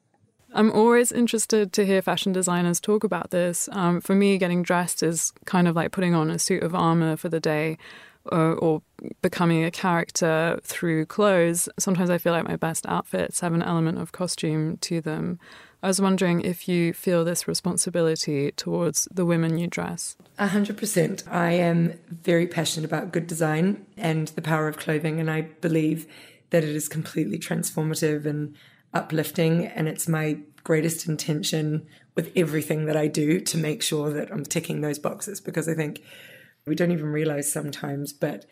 I'm 0.55 0.73
always 0.73 1.12
interested 1.12 1.73
to 1.75 1.87
hear 1.87 2.03
fashion 2.03 2.33
designers 2.33 2.81
talk 2.81 3.05
about 3.05 3.31
this. 3.31 3.68
Um, 3.73 4.01
for 4.01 4.14
me, 4.14 4.38
getting 4.38 4.62
dressed 4.62 5.03
is 5.03 5.33
kind 5.45 5.68
of 5.68 5.77
like 5.77 5.92
putting 5.92 6.14
on 6.14 6.31
a 6.31 6.38
suit 6.38 6.62
of 6.62 6.75
armor 6.75 7.16
for 7.16 7.29
the 7.29 7.40
day 7.40 7.79
or, 8.27 8.55
or, 8.55 8.83
becoming 9.21 9.65
a 9.65 9.71
character 9.71 10.61
through 10.63 11.07
clothes. 11.07 11.69
Sometimes 11.77 12.09
I 12.09 12.19
feel 12.19 12.33
like 12.33 12.47
my 12.47 12.55
best 12.55 12.87
outfits 12.87 13.41
have 13.41 13.53
an 13.53 13.63
element 13.63 13.99
of 13.99 14.13
costume 14.13 14.77
to 14.77 15.01
them. 15.01 15.41
I 15.83 15.89
was 15.89 16.01
wondering 16.01 16.43
if 16.43 16.69
you 16.69 16.93
feel 16.93 17.25
this 17.25 17.49
responsibility 17.49 18.53
towards 18.53 19.09
the 19.11 19.27
women 19.27 19.59
you 19.59 19.67
dress. 19.67 20.17
A 20.39 20.47
hundred 20.47 20.77
percent. 20.77 21.25
I 21.29 21.53
am 21.53 21.99
very 22.09 22.47
passionate 22.47 22.87
about 22.87 23.11
good 23.11 23.27
design 23.27 23.85
and 23.97 24.29
the 24.29 24.43
power 24.43 24.69
of 24.69 24.79
clothing, 24.79 25.19
and 25.19 25.29
I 25.29 25.41
believe 25.41 26.07
that 26.51 26.63
it 26.63 26.77
is 26.77 26.89
completely 26.89 27.39
transformative 27.39 28.25
and 28.25 28.55
uplifting. 28.95 29.67
And 29.67 29.89
it's 29.89 30.07
my 30.07 30.39
greatest 30.63 31.09
intention 31.09 31.87
with 32.15 32.31
everything 32.37 32.85
that 32.85 32.97
I 32.97 33.09
do 33.09 33.41
to 33.41 33.59
make 33.59 33.83
sure 33.83 34.11
that 34.11 34.31
I'm 34.31 34.45
ticking 34.45 34.81
those 34.81 34.99
boxes 34.99 35.41
because 35.41 35.69
I 35.69 35.75
think 35.75 36.03
we 36.66 36.75
don't 36.75 36.92
even 36.92 37.07
realize 37.07 37.53
sometimes, 37.53 38.12
but 38.12 38.46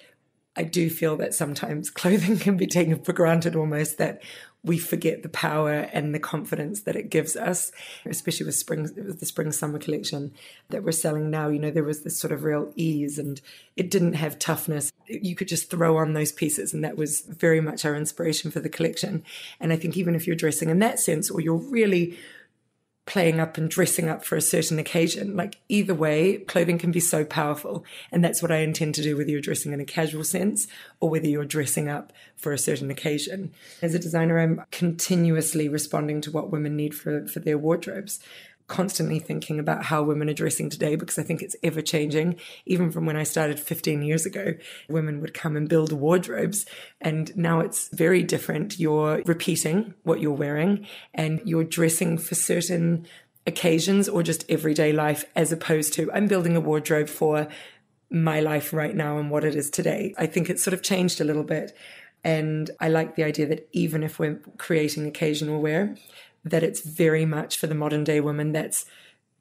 I 0.56 0.64
do 0.64 0.90
feel 0.90 1.16
that 1.18 1.34
sometimes 1.34 1.90
clothing 2.00 2.38
can 2.38 2.56
be 2.56 2.66
taken 2.66 3.02
for 3.02 3.12
granted 3.12 3.56
almost 3.56 3.98
that 3.98 4.22
we 4.62 4.76
forget 4.76 5.22
the 5.22 5.28
power 5.30 5.88
and 5.92 6.14
the 6.14 6.18
confidence 6.18 6.82
that 6.82 6.94
it 6.94 7.08
gives 7.08 7.34
us, 7.34 7.72
especially 8.04 8.44
with 8.44 8.54
spring, 8.54 8.82
with 8.82 9.18
the 9.18 9.24
spring 9.24 9.52
summer 9.52 9.78
collection 9.78 10.32
that 10.68 10.82
we're 10.82 10.92
selling 10.92 11.30
now. 11.30 11.48
You 11.48 11.58
know, 11.58 11.70
there 11.70 11.84
was 11.84 12.02
this 12.02 12.18
sort 12.18 12.32
of 12.32 12.44
real 12.44 12.70
ease 12.76 13.18
and 13.18 13.40
it 13.76 13.90
didn't 13.90 14.14
have 14.14 14.38
toughness. 14.38 14.92
You 15.06 15.34
could 15.34 15.48
just 15.48 15.70
throw 15.70 15.96
on 15.96 16.12
those 16.12 16.30
pieces, 16.30 16.74
and 16.74 16.84
that 16.84 16.96
was 16.96 17.22
very 17.22 17.62
much 17.62 17.86
our 17.86 17.96
inspiration 17.96 18.50
for 18.50 18.60
the 18.60 18.68
collection. 18.68 19.24
And 19.60 19.72
I 19.72 19.76
think 19.76 19.96
even 19.96 20.14
if 20.14 20.26
you're 20.26 20.36
dressing 20.36 20.68
in 20.68 20.78
that 20.80 21.00
sense, 21.00 21.30
or 21.30 21.40
you're 21.40 21.54
really 21.54 22.18
playing 23.10 23.40
up 23.40 23.58
and 23.58 23.68
dressing 23.68 24.08
up 24.08 24.24
for 24.24 24.36
a 24.36 24.40
certain 24.40 24.78
occasion. 24.78 25.34
Like 25.34 25.56
either 25.68 25.94
way, 25.94 26.36
clothing 26.46 26.78
can 26.78 26.92
be 26.92 27.00
so 27.00 27.24
powerful. 27.24 27.84
And 28.12 28.24
that's 28.24 28.40
what 28.40 28.52
I 28.52 28.58
intend 28.58 28.94
to 28.94 29.02
do, 29.02 29.16
whether 29.16 29.28
you're 29.30 29.40
dressing 29.40 29.72
in 29.72 29.80
a 29.80 29.84
casual 29.84 30.22
sense 30.22 30.68
or 31.00 31.10
whether 31.10 31.26
you're 31.26 31.44
dressing 31.44 31.88
up 31.88 32.12
for 32.36 32.52
a 32.52 32.58
certain 32.58 32.88
occasion. 32.88 33.52
As 33.82 33.96
a 33.96 33.98
designer, 33.98 34.38
I'm 34.38 34.62
continuously 34.70 35.68
responding 35.68 36.20
to 36.20 36.30
what 36.30 36.52
women 36.52 36.76
need 36.76 36.94
for, 36.94 37.26
for 37.26 37.40
their 37.40 37.58
wardrobes 37.58 38.20
constantly 38.70 39.18
thinking 39.18 39.59
about 39.59 39.85
how 39.85 40.02
women 40.02 40.30
are 40.30 40.35
dressing 40.35 40.70
today 40.70 40.94
because 40.96 41.18
I 41.18 41.22
think 41.24 41.42
it's 41.42 41.56
ever 41.62 41.83
changing. 41.83 42.37
Even 42.64 42.90
from 42.90 43.04
when 43.04 43.16
I 43.16 43.24
started 43.24 43.61
15 43.61 44.02
years 44.02 44.24
ago, 44.24 44.54
women 44.88 45.20
would 45.20 45.35
come 45.35 45.56
and 45.56 45.68
build 45.68 45.92
wardrobes, 45.92 46.64
and 47.00 47.37
now 47.37 47.61
it's 47.61 47.88
very 47.88 48.22
different. 48.22 48.78
You're 48.78 49.22
repeating 49.26 49.94
what 50.04 50.20
you're 50.20 50.33
wearing 50.33 50.87
and 51.12 51.42
you're 51.44 51.64
dressing 51.64 52.16
for 52.16 52.37
certain 52.37 53.06
occasions 53.46 54.09
or 54.09 54.22
just 54.22 54.48
everyday 54.48 54.92
life, 54.92 55.24
as 55.35 55.50
opposed 55.50 55.92
to 55.94 56.11
I'm 56.12 56.28
building 56.28 56.56
a 56.56 56.61
wardrobe 56.61 57.09
for 57.09 57.48
my 58.09 58.40
life 58.40 58.72
right 58.72 58.94
now 58.94 59.18
and 59.18 59.30
what 59.30 59.44
it 59.44 59.54
is 59.54 59.68
today. 59.68 60.14
I 60.16 60.26
think 60.26 60.48
it's 60.48 60.62
sort 60.62 60.74
of 60.74 60.83
changed 60.83 61.20
a 61.20 61.24
little 61.24 61.44
bit. 61.44 61.76
And 62.22 62.70
I 62.80 62.88
like 62.88 63.16
the 63.16 63.24
idea 63.24 63.46
that 63.46 63.68
even 63.72 64.02
if 64.02 64.18
we're 64.18 64.40
creating 64.59 65.06
occasional 65.06 65.61
wear, 65.61 65.96
that 66.44 66.62
it's 66.62 66.81
very 66.81 67.24
much 67.24 67.57
for 67.57 67.66
the 67.66 67.74
modern 67.74 68.05
day 68.05 68.20
woman 68.20 68.53
that's 68.53 68.85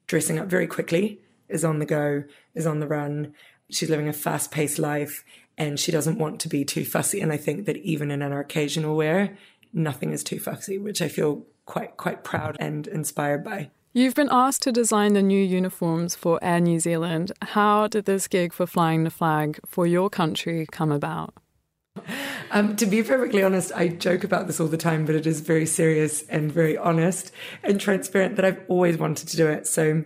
dressing 0.06 0.38
up 0.38 0.48
very 0.48 0.66
quickly, 0.66 1.20
is 1.48 1.64
on 1.64 1.78
the 1.78 1.86
go, 1.86 2.24
is 2.54 2.66
on 2.66 2.80
the 2.80 2.86
run. 2.86 3.34
She's 3.70 3.90
living 3.90 4.08
a 4.08 4.12
fast 4.12 4.50
paced 4.50 4.78
life 4.78 5.24
and 5.56 5.78
she 5.78 5.92
doesn't 5.92 6.18
want 6.18 6.40
to 6.40 6.48
be 6.48 6.64
too 6.64 6.84
fussy. 6.84 7.20
And 7.20 7.32
I 7.32 7.36
think 7.36 7.66
that 7.66 7.76
even 7.78 8.10
in 8.10 8.22
an 8.22 8.32
occasional 8.32 8.96
wear, 8.96 9.36
nothing 9.72 10.12
is 10.12 10.24
too 10.24 10.40
fussy, 10.40 10.78
which 10.78 11.02
I 11.02 11.08
feel 11.08 11.44
quite 11.66 11.96
quite 11.96 12.24
proud 12.24 12.56
and 12.58 12.86
inspired 12.88 13.44
by. 13.44 13.70
You've 13.92 14.14
been 14.14 14.28
asked 14.30 14.62
to 14.62 14.72
design 14.72 15.14
the 15.14 15.22
new 15.22 15.42
uniforms 15.42 16.14
for 16.14 16.38
Air 16.42 16.60
New 16.60 16.78
Zealand. 16.78 17.32
How 17.42 17.88
did 17.88 18.04
this 18.04 18.28
gig 18.28 18.52
for 18.52 18.66
flying 18.66 19.04
the 19.04 19.10
flag 19.10 19.58
for 19.66 19.86
your 19.86 20.08
country 20.08 20.66
come 20.70 20.92
about? 20.92 21.34
Um, 22.52 22.74
to 22.76 22.86
be 22.86 23.00
perfectly 23.04 23.44
honest, 23.44 23.70
I 23.76 23.86
joke 23.86 24.24
about 24.24 24.48
this 24.48 24.58
all 24.58 24.66
the 24.66 24.76
time, 24.76 25.06
but 25.06 25.14
it 25.14 25.24
is 25.24 25.38
very 25.38 25.66
serious 25.66 26.22
and 26.22 26.50
very 26.50 26.76
honest 26.76 27.30
and 27.62 27.80
transparent 27.80 28.34
that 28.34 28.44
I've 28.44 28.60
always 28.66 28.98
wanted 28.98 29.28
to 29.28 29.36
do 29.36 29.46
it. 29.46 29.68
So, 29.68 30.02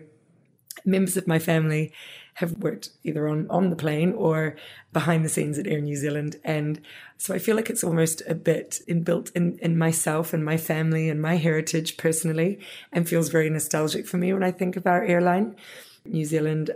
members 0.84 1.16
of 1.16 1.26
my 1.26 1.38
family 1.38 1.94
have 2.34 2.58
worked 2.58 2.90
either 3.02 3.28
on, 3.28 3.46
on 3.48 3.70
the 3.70 3.76
plane 3.76 4.12
or 4.12 4.56
behind 4.92 5.24
the 5.24 5.28
scenes 5.28 5.58
at 5.58 5.66
Air 5.66 5.80
New 5.80 5.96
Zealand. 5.96 6.36
And 6.44 6.80
so 7.16 7.32
I 7.32 7.38
feel 7.38 7.56
like 7.56 7.70
it's 7.70 7.84
almost 7.84 8.22
a 8.28 8.34
bit 8.34 8.80
inbuilt 8.88 9.30
in, 9.34 9.58
in 9.60 9.78
myself 9.78 10.32
and 10.32 10.44
my 10.44 10.56
family 10.56 11.08
and 11.08 11.22
my 11.22 11.36
heritage 11.36 11.96
personally, 11.96 12.58
and 12.92 13.08
feels 13.08 13.28
very 13.28 13.48
nostalgic 13.48 14.06
for 14.06 14.16
me 14.16 14.32
when 14.32 14.42
I 14.42 14.50
think 14.50 14.76
of 14.76 14.86
our 14.86 15.02
airline. 15.04 15.56
New 16.04 16.24
Zealand 16.24 16.72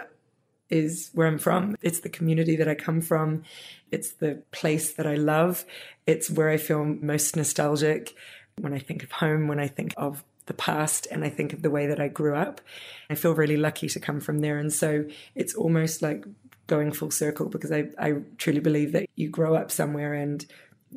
is 0.70 1.10
where 1.14 1.26
I'm 1.26 1.38
from. 1.38 1.76
It's 1.82 2.00
the 2.00 2.08
community 2.08 2.56
that 2.56 2.68
I 2.68 2.74
come 2.74 3.00
from. 3.00 3.42
It's 3.90 4.12
the 4.12 4.42
place 4.50 4.92
that 4.92 5.06
I 5.06 5.14
love. 5.14 5.64
It's 6.06 6.30
where 6.30 6.50
I 6.50 6.56
feel 6.56 6.84
most 6.84 7.36
nostalgic 7.36 8.14
when 8.60 8.74
I 8.74 8.78
think 8.78 9.02
of 9.02 9.12
home, 9.12 9.48
when 9.48 9.60
I 9.60 9.68
think 9.68 9.94
of 9.96 10.24
the 10.46 10.54
past, 10.54 11.06
and 11.10 11.24
I 11.24 11.28
think 11.28 11.52
of 11.52 11.62
the 11.62 11.70
way 11.70 11.86
that 11.86 12.00
I 12.00 12.08
grew 12.08 12.34
up. 12.34 12.60
I 13.08 13.14
feel 13.14 13.34
really 13.34 13.56
lucky 13.56 13.88
to 13.88 14.00
come 14.00 14.20
from 14.20 14.40
there. 14.40 14.58
And 14.58 14.72
so 14.72 15.04
it's 15.34 15.54
almost 15.54 16.02
like 16.02 16.24
going 16.66 16.92
full 16.92 17.10
circle 17.10 17.48
because 17.48 17.72
I, 17.72 17.88
I 17.98 18.16
truly 18.36 18.60
believe 18.60 18.92
that 18.92 19.08
you 19.14 19.28
grow 19.28 19.54
up 19.54 19.70
somewhere 19.70 20.14
and 20.14 20.44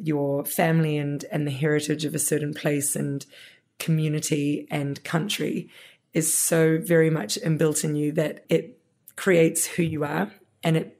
your 0.01 0.45
family 0.45 0.97
and, 0.97 1.23
and 1.31 1.45
the 1.45 1.51
heritage 1.51 2.05
of 2.05 2.15
a 2.15 2.19
certain 2.19 2.53
place 2.53 2.95
and 2.95 3.25
community 3.79 4.67
and 4.69 5.03
country 5.03 5.69
is 6.13 6.33
so 6.33 6.77
very 6.77 7.09
much 7.09 7.37
inbuilt 7.41 7.83
in 7.83 7.95
you 7.95 8.11
that 8.11 8.45
it 8.49 8.77
creates 9.21 9.67
who 9.67 9.83
you 9.83 10.03
are 10.03 10.31
and 10.63 10.75
it 10.75 10.99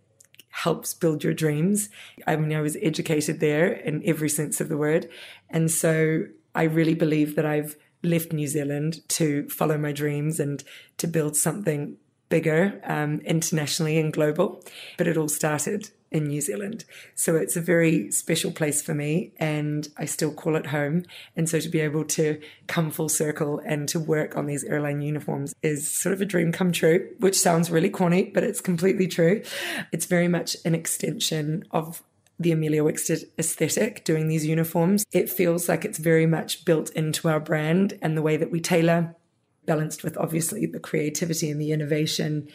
helps 0.49 0.93
build 0.93 1.23
your 1.23 1.33
dreams. 1.33 1.89
I 2.27 2.35
mean, 2.35 2.55
I 2.55 2.61
was 2.61 2.77
educated 2.79 3.39
there 3.39 3.71
in 3.71 4.03
every 4.05 4.29
sense 4.29 4.61
of 4.61 4.69
the 4.69 4.77
word. 4.77 5.09
And 5.49 5.71
so 5.71 6.25
I 6.53 6.63
really 6.63 6.93
believe 6.93 7.35
that 7.35 7.47
I've 7.47 7.75
left 8.03 8.31
New 8.31 8.45
Zealand 8.45 8.99
to 9.17 9.49
follow 9.49 9.75
my 9.75 9.91
dreams 9.91 10.39
and 10.39 10.63
to 10.97 11.07
build 11.07 11.35
something 11.35 11.97
bigger 12.29 12.79
um, 12.83 13.21
internationally 13.21 13.97
and 13.97 14.13
global. 14.13 14.63
But 14.99 15.07
it 15.07 15.17
all 15.17 15.27
started 15.27 15.89
in 16.11 16.25
New 16.25 16.41
Zealand. 16.41 16.83
So 17.15 17.35
it's 17.35 17.55
a 17.55 17.61
very 17.61 18.11
special 18.11 18.51
place 18.51 18.81
for 18.81 18.93
me 18.93 19.31
and 19.37 19.87
I 19.97 20.05
still 20.05 20.33
call 20.33 20.55
it 20.55 20.67
home. 20.67 21.03
And 21.35 21.49
so 21.49 21.59
to 21.59 21.69
be 21.69 21.79
able 21.79 22.03
to 22.05 22.39
come 22.67 22.91
full 22.91 23.09
circle 23.09 23.61
and 23.65 23.87
to 23.89 23.99
work 23.99 24.35
on 24.35 24.45
these 24.45 24.63
airline 24.63 25.01
uniforms 25.01 25.55
is 25.63 25.89
sort 25.89 26.13
of 26.13 26.21
a 26.21 26.25
dream 26.25 26.51
come 26.51 26.71
true, 26.71 27.09
which 27.19 27.39
sounds 27.39 27.71
really 27.71 27.89
corny, 27.89 28.23
but 28.23 28.43
it's 28.43 28.61
completely 28.61 29.07
true. 29.07 29.41
It's 29.91 30.05
very 30.05 30.27
much 30.27 30.57
an 30.65 30.75
extension 30.75 31.63
of 31.71 32.03
the 32.37 32.51
Emilia 32.51 32.83
Wickstead 32.83 33.23
aesthetic 33.37 34.03
doing 34.03 34.27
these 34.27 34.45
uniforms. 34.45 35.05
It 35.11 35.29
feels 35.29 35.69
like 35.69 35.85
it's 35.85 35.99
very 35.99 36.25
much 36.25 36.65
built 36.65 36.89
into 36.91 37.29
our 37.29 37.39
brand 37.39 37.97
and 38.01 38.17
the 38.17 38.21
way 38.21 38.35
that 38.35 38.51
we 38.51 38.59
tailor 38.59 39.15
balanced 39.65 40.03
with 40.03 40.17
obviously 40.17 40.65
the 40.65 40.79
creativity 40.79 41.49
and 41.51 41.61
the 41.61 41.71
innovation 41.71 42.47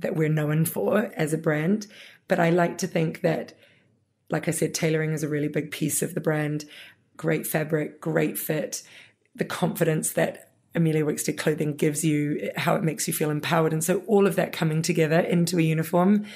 that 0.00 0.16
we're 0.16 0.28
known 0.28 0.64
for 0.64 1.12
as 1.16 1.32
a 1.32 1.38
brand. 1.38 1.86
But 2.28 2.38
I 2.38 2.50
like 2.50 2.78
to 2.78 2.86
think 2.86 3.22
that, 3.22 3.54
like 4.30 4.48
I 4.48 4.52
said, 4.52 4.74
tailoring 4.74 5.12
is 5.12 5.22
a 5.22 5.28
really 5.28 5.48
big 5.48 5.70
piece 5.70 6.02
of 6.02 6.14
the 6.14 6.20
brand. 6.20 6.66
Great 7.16 7.46
fabric, 7.46 8.00
great 8.00 8.38
fit, 8.38 8.82
the 9.34 9.44
confidence 9.44 10.12
that 10.12 10.52
Emilia 10.74 11.04
Wickstead 11.04 11.38
clothing 11.38 11.74
gives 11.74 12.04
you, 12.04 12.50
how 12.56 12.74
it 12.76 12.84
makes 12.84 13.08
you 13.08 13.14
feel 13.14 13.30
empowered. 13.30 13.72
And 13.72 13.82
so 13.82 14.02
all 14.06 14.26
of 14.26 14.36
that 14.36 14.52
coming 14.52 14.82
together 14.82 15.18
into 15.18 15.58
a 15.58 15.62
uniform 15.62 16.26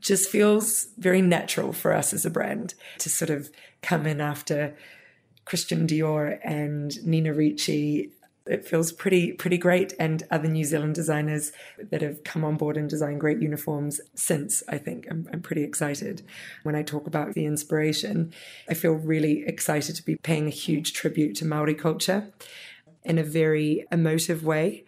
just 0.00 0.28
feels 0.28 0.88
very 0.98 1.22
natural 1.22 1.72
for 1.72 1.92
us 1.92 2.12
as 2.12 2.26
a 2.26 2.30
brand 2.30 2.74
to 2.98 3.08
sort 3.08 3.30
of 3.30 3.50
come 3.82 4.06
in 4.06 4.20
after 4.20 4.74
Christian 5.44 5.86
Dior 5.86 6.38
and 6.44 6.94
Nina 7.06 7.32
Ricci 7.32 8.12
it 8.48 8.66
feels 8.66 8.92
pretty 8.92 9.32
pretty 9.32 9.58
great. 9.58 9.94
And 9.98 10.22
other 10.30 10.48
New 10.48 10.64
Zealand 10.64 10.94
designers 10.94 11.52
that 11.90 12.02
have 12.02 12.24
come 12.24 12.44
on 12.44 12.56
board 12.56 12.76
and 12.76 12.88
designed 12.88 13.20
great 13.20 13.40
uniforms 13.40 14.00
since 14.14 14.62
I 14.68 14.78
think 14.78 15.06
I'm, 15.10 15.28
I'm 15.32 15.42
pretty 15.42 15.62
excited. 15.62 16.22
When 16.62 16.74
I 16.74 16.82
talk 16.82 17.06
about 17.06 17.34
the 17.34 17.46
inspiration 17.46 18.32
I 18.68 18.74
feel 18.74 18.92
really 18.92 19.44
excited 19.46 19.96
to 19.96 20.04
be 20.04 20.16
paying 20.16 20.46
a 20.46 20.50
huge 20.50 20.92
tribute 20.92 21.36
to 21.36 21.44
Maori 21.44 21.74
culture 21.74 22.32
in 23.04 23.18
a 23.18 23.24
very 23.24 23.86
emotive 23.90 24.44
way. 24.44 24.84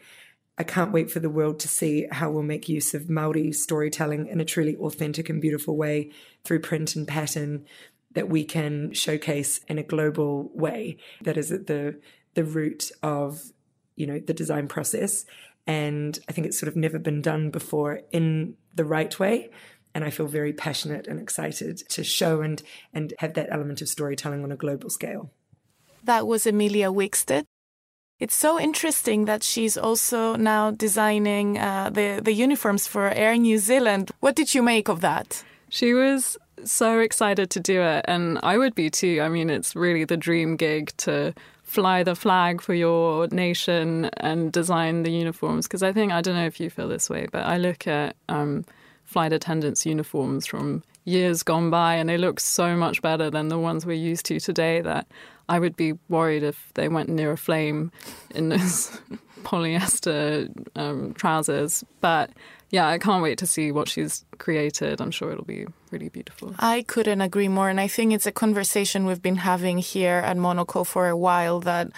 I 0.58 0.62
can't 0.62 0.92
wait 0.92 1.10
for 1.10 1.20
the 1.20 1.30
world 1.30 1.58
to 1.60 1.68
see 1.68 2.06
how 2.10 2.30
we'll 2.30 2.42
make 2.42 2.68
use 2.68 2.92
of 2.92 3.08
Maori 3.08 3.50
storytelling 3.50 4.26
in 4.26 4.40
a 4.40 4.44
truly 4.44 4.76
authentic 4.76 5.30
and 5.30 5.40
beautiful 5.40 5.74
way 5.76 6.10
through 6.44 6.60
print 6.60 6.96
and 6.96 7.08
pattern 7.08 7.64
that 8.12 8.28
we 8.28 8.44
can 8.44 8.92
showcase 8.92 9.60
in 9.68 9.78
a 9.78 9.82
global 9.82 10.50
way 10.52 10.98
that 11.22 11.36
is 11.36 11.50
at 11.50 11.66
the 11.66 11.98
the 12.34 12.44
root 12.44 12.90
of 13.02 13.52
you 13.96 14.06
know 14.06 14.18
the 14.18 14.34
design 14.34 14.68
process 14.68 15.24
and 15.66 16.18
i 16.28 16.32
think 16.32 16.46
it's 16.46 16.58
sort 16.58 16.68
of 16.68 16.76
never 16.76 16.98
been 16.98 17.20
done 17.20 17.50
before 17.50 18.00
in 18.10 18.54
the 18.74 18.84
right 18.84 19.18
way 19.18 19.50
and 19.94 20.04
i 20.04 20.10
feel 20.10 20.26
very 20.26 20.52
passionate 20.52 21.06
and 21.06 21.20
excited 21.20 21.78
to 21.88 22.02
show 22.04 22.40
and 22.40 22.62
and 22.94 23.14
have 23.18 23.34
that 23.34 23.48
element 23.50 23.80
of 23.82 23.88
storytelling 23.88 24.42
on 24.44 24.52
a 24.52 24.56
global 24.56 24.90
scale 24.90 25.30
that 26.04 26.26
was 26.26 26.46
emilia 26.46 26.90
wickstead 26.90 27.44
it's 28.20 28.36
so 28.36 28.60
interesting 28.60 29.24
that 29.24 29.42
she's 29.42 29.78
also 29.78 30.36
now 30.36 30.70
designing 30.70 31.58
uh, 31.58 31.88
the 31.88 32.20
the 32.22 32.34
uniforms 32.34 32.86
for 32.86 33.08
Air 33.08 33.34
New 33.34 33.56
Zealand. 33.56 34.10
What 34.20 34.36
did 34.36 34.54
you 34.54 34.62
make 34.62 34.88
of 34.90 35.00
that? 35.00 35.42
She 35.70 35.94
was 35.94 36.36
so 36.62 37.00
excited 37.00 37.48
to 37.50 37.60
do 37.60 37.80
it, 37.80 38.04
and 38.06 38.38
I 38.42 38.58
would 38.58 38.74
be 38.74 38.90
too. 38.90 39.20
I 39.22 39.30
mean, 39.30 39.48
it's 39.48 39.74
really 39.74 40.04
the 40.04 40.18
dream 40.18 40.56
gig 40.56 40.92
to 40.98 41.32
fly 41.70 42.02
the 42.02 42.16
flag 42.16 42.60
for 42.60 42.74
your 42.74 43.28
nation 43.28 44.06
and 44.16 44.50
design 44.50 45.04
the 45.04 45.10
uniforms. 45.12 45.68
Because 45.68 45.84
I 45.84 45.92
think, 45.92 46.10
I 46.10 46.20
don't 46.20 46.34
know 46.34 46.44
if 46.44 46.58
you 46.58 46.68
feel 46.68 46.88
this 46.88 47.08
way, 47.08 47.28
but 47.30 47.46
I 47.46 47.58
look 47.58 47.86
at 47.86 48.16
um, 48.28 48.64
flight 49.04 49.32
attendants' 49.32 49.86
uniforms 49.86 50.46
from 50.46 50.82
years 51.04 51.44
gone 51.44 51.70
by 51.70 51.94
and 51.94 52.08
they 52.08 52.18
look 52.18 52.40
so 52.40 52.76
much 52.76 53.00
better 53.02 53.30
than 53.30 53.48
the 53.48 53.58
ones 53.58 53.86
we're 53.86 53.92
used 53.92 54.26
to 54.26 54.40
today 54.40 54.80
that 54.80 55.06
I 55.48 55.60
would 55.60 55.76
be 55.76 55.92
worried 56.08 56.42
if 56.42 56.72
they 56.74 56.88
went 56.88 57.08
near 57.08 57.30
a 57.30 57.36
flame 57.36 57.92
in 58.34 58.48
those 58.48 59.00
polyester 59.44 60.52
um, 60.74 61.14
trousers. 61.14 61.84
But 62.00 62.30
yeah, 62.70 62.88
I 62.88 62.98
can't 62.98 63.22
wait 63.22 63.38
to 63.38 63.46
see 63.46 63.72
what 63.72 63.88
she's 63.88 64.24
created. 64.38 65.00
I'm 65.00 65.10
sure 65.10 65.32
it'll 65.32 65.44
be 65.44 65.66
really 65.90 66.08
beautiful. 66.08 66.54
I 66.58 66.82
couldn't 66.82 67.20
agree 67.20 67.48
more. 67.48 67.68
And 67.68 67.80
I 67.80 67.88
think 67.88 68.12
it's 68.12 68.26
a 68.26 68.32
conversation 68.32 69.06
we've 69.06 69.22
been 69.22 69.36
having 69.36 69.78
here 69.78 70.22
at 70.24 70.36
Monocle 70.36 70.84
for 70.84 71.08
a 71.08 71.16
while 71.16 71.60
that 71.60 71.90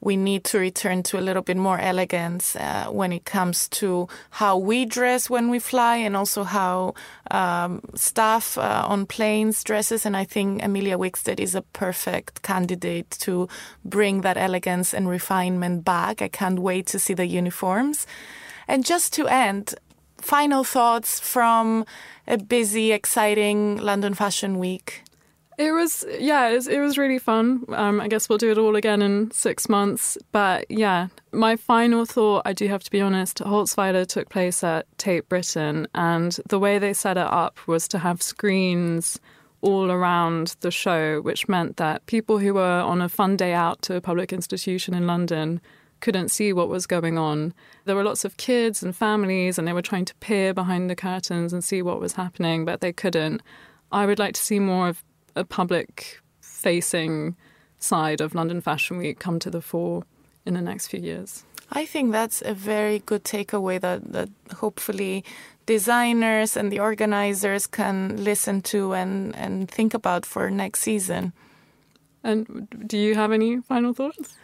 we 0.00 0.16
need 0.16 0.44
to 0.44 0.58
return 0.58 1.02
to 1.02 1.18
a 1.18 1.20
little 1.20 1.42
bit 1.42 1.56
more 1.56 1.78
elegance 1.78 2.54
uh, 2.54 2.86
when 2.90 3.12
it 3.12 3.24
comes 3.24 3.68
to 3.68 4.06
how 4.30 4.56
we 4.56 4.84
dress 4.84 5.28
when 5.28 5.48
we 5.48 5.58
fly 5.58 5.96
and 5.96 6.16
also 6.16 6.44
how 6.44 6.94
um, 7.30 7.80
staff 7.94 8.56
uh, 8.58 8.84
on 8.86 9.06
planes 9.06 9.64
dresses. 9.64 10.06
And 10.06 10.16
I 10.16 10.24
think 10.24 10.62
Emilia 10.62 10.98
Wickstead 10.98 11.40
is 11.40 11.54
a 11.54 11.62
perfect 11.62 12.42
candidate 12.42 13.10
to 13.20 13.48
bring 13.84 14.20
that 14.20 14.36
elegance 14.36 14.94
and 14.94 15.08
refinement 15.08 15.84
back. 15.84 16.22
I 16.22 16.28
can't 16.28 16.60
wait 16.60 16.86
to 16.88 16.98
see 16.98 17.14
the 17.14 17.26
uniforms. 17.26 18.06
And 18.68 18.84
just 18.84 19.12
to 19.14 19.26
end, 19.26 19.74
final 20.20 20.64
thoughts 20.64 21.20
from 21.20 21.84
a 22.26 22.38
busy, 22.38 22.92
exciting 22.92 23.78
London 23.78 24.14
Fashion 24.14 24.58
Week? 24.58 25.02
It 25.58 25.72
was, 25.72 26.04
yeah, 26.20 26.48
it 26.48 26.54
was, 26.54 26.68
it 26.68 26.78
was 26.78 26.96
really 26.96 27.18
fun. 27.18 27.64
Um, 27.70 28.00
I 28.00 28.06
guess 28.06 28.28
we'll 28.28 28.38
do 28.38 28.52
it 28.52 28.58
all 28.58 28.76
again 28.76 29.02
in 29.02 29.32
six 29.32 29.68
months. 29.68 30.16
But 30.30 30.70
yeah, 30.70 31.08
my 31.32 31.56
final 31.56 32.04
thought, 32.04 32.42
I 32.44 32.52
do 32.52 32.68
have 32.68 32.84
to 32.84 32.90
be 32.92 33.00
honest, 33.00 33.38
Holzweiler 33.38 34.06
took 34.06 34.28
place 34.28 34.62
at 34.62 34.86
Tate 34.98 35.28
Britain, 35.28 35.88
and 35.96 36.38
the 36.48 36.60
way 36.60 36.78
they 36.78 36.92
set 36.92 37.16
it 37.16 37.26
up 37.26 37.58
was 37.66 37.88
to 37.88 37.98
have 37.98 38.22
screens 38.22 39.18
all 39.60 39.90
around 39.90 40.54
the 40.60 40.70
show, 40.70 41.20
which 41.22 41.48
meant 41.48 41.76
that 41.78 42.06
people 42.06 42.38
who 42.38 42.54
were 42.54 42.80
on 42.80 43.02
a 43.02 43.08
fun 43.08 43.36
day 43.36 43.52
out 43.52 43.82
to 43.82 43.96
a 43.96 44.00
public 44.00 44.32
institution 44.32 44.94
in 44.94 45.08
London 45.08 45.60
couldn't 46.00 46.30
see 46.30 46.52
what 46.52 46.68
was 46.68 46.86
going 46.86 47.18
on. 47.18 47.54
There 47.84 47.96
were 47.96 48.04
lots 48.04 48.24
of 48.24 48.36
kids 48.36 48.82
and 48.82 48.94
families, 48.94 49.58
and 49.58 49.66
they 49.66 49.72
were 49.72 49.82
trying 49.82 50.04
to 50.06 50.14
peer 50.16 50.54
behind 50.54 50.88
the 50.88 50.96
curtains 50.96 51.52
and 51.52 51.62
see 51.62 51.82
what 51.82 52.00
was 52.00 52.14
happening, 52.14 52.64
but 52.64 52.80
they 52.80 52.92
couldn't. 52.92 53.42
I 53.90 54.06
would 54.06 54.18
like 54.18 54.34
to 54.34 54.40
see 54.40 54.58
more 54.58 54.88
of 54.88 55.04
a 55.34 55.44
public 55.44 56.20
facing 56.40 57.36
side 57.78 58.20
of 58.20 58.34
London 58.34 58.60
Fashion 58.60 58.98
Week 58.98 59.18
come 59.18 59.38
to 59.38 59.50
the 59.50 59.60
fore 59.60 60.04
in 60.44 60.54
the 60.54 60.60
next 60.60 60.88
few 60.88 61.00
years. 61.00 61.44
I 61.70 61.84
think 61.84 62.12
that's 62.12 62.42
a 62.42 62.54
very 62.54 63.00
good 63.00 63.24
takeaway 63.24 63.80
that, 63.80 64.12
that 64.12 64.30
hopefully 64.56 65.24
designers 65.66 66.56
and 66.56 66.72
the 66.72 66.80
organizers 66.80 67.66
can 67.66 68.24
listen 68.24 68.62
to 68.62 68.94
and, 68.94 69.36
and 69.36 69.70
think 69.70 69.92
about 69.92 70.24
for 70.24 70.50
next 70.50 70.80
season. 70.80 71.32
And 72.24 72.68
do 72.86 72.96
you 72.96 73.14
have 73.14 73.32
any 73.32 73.60
final 73.60 73.92
thoughts? 73.92 74.34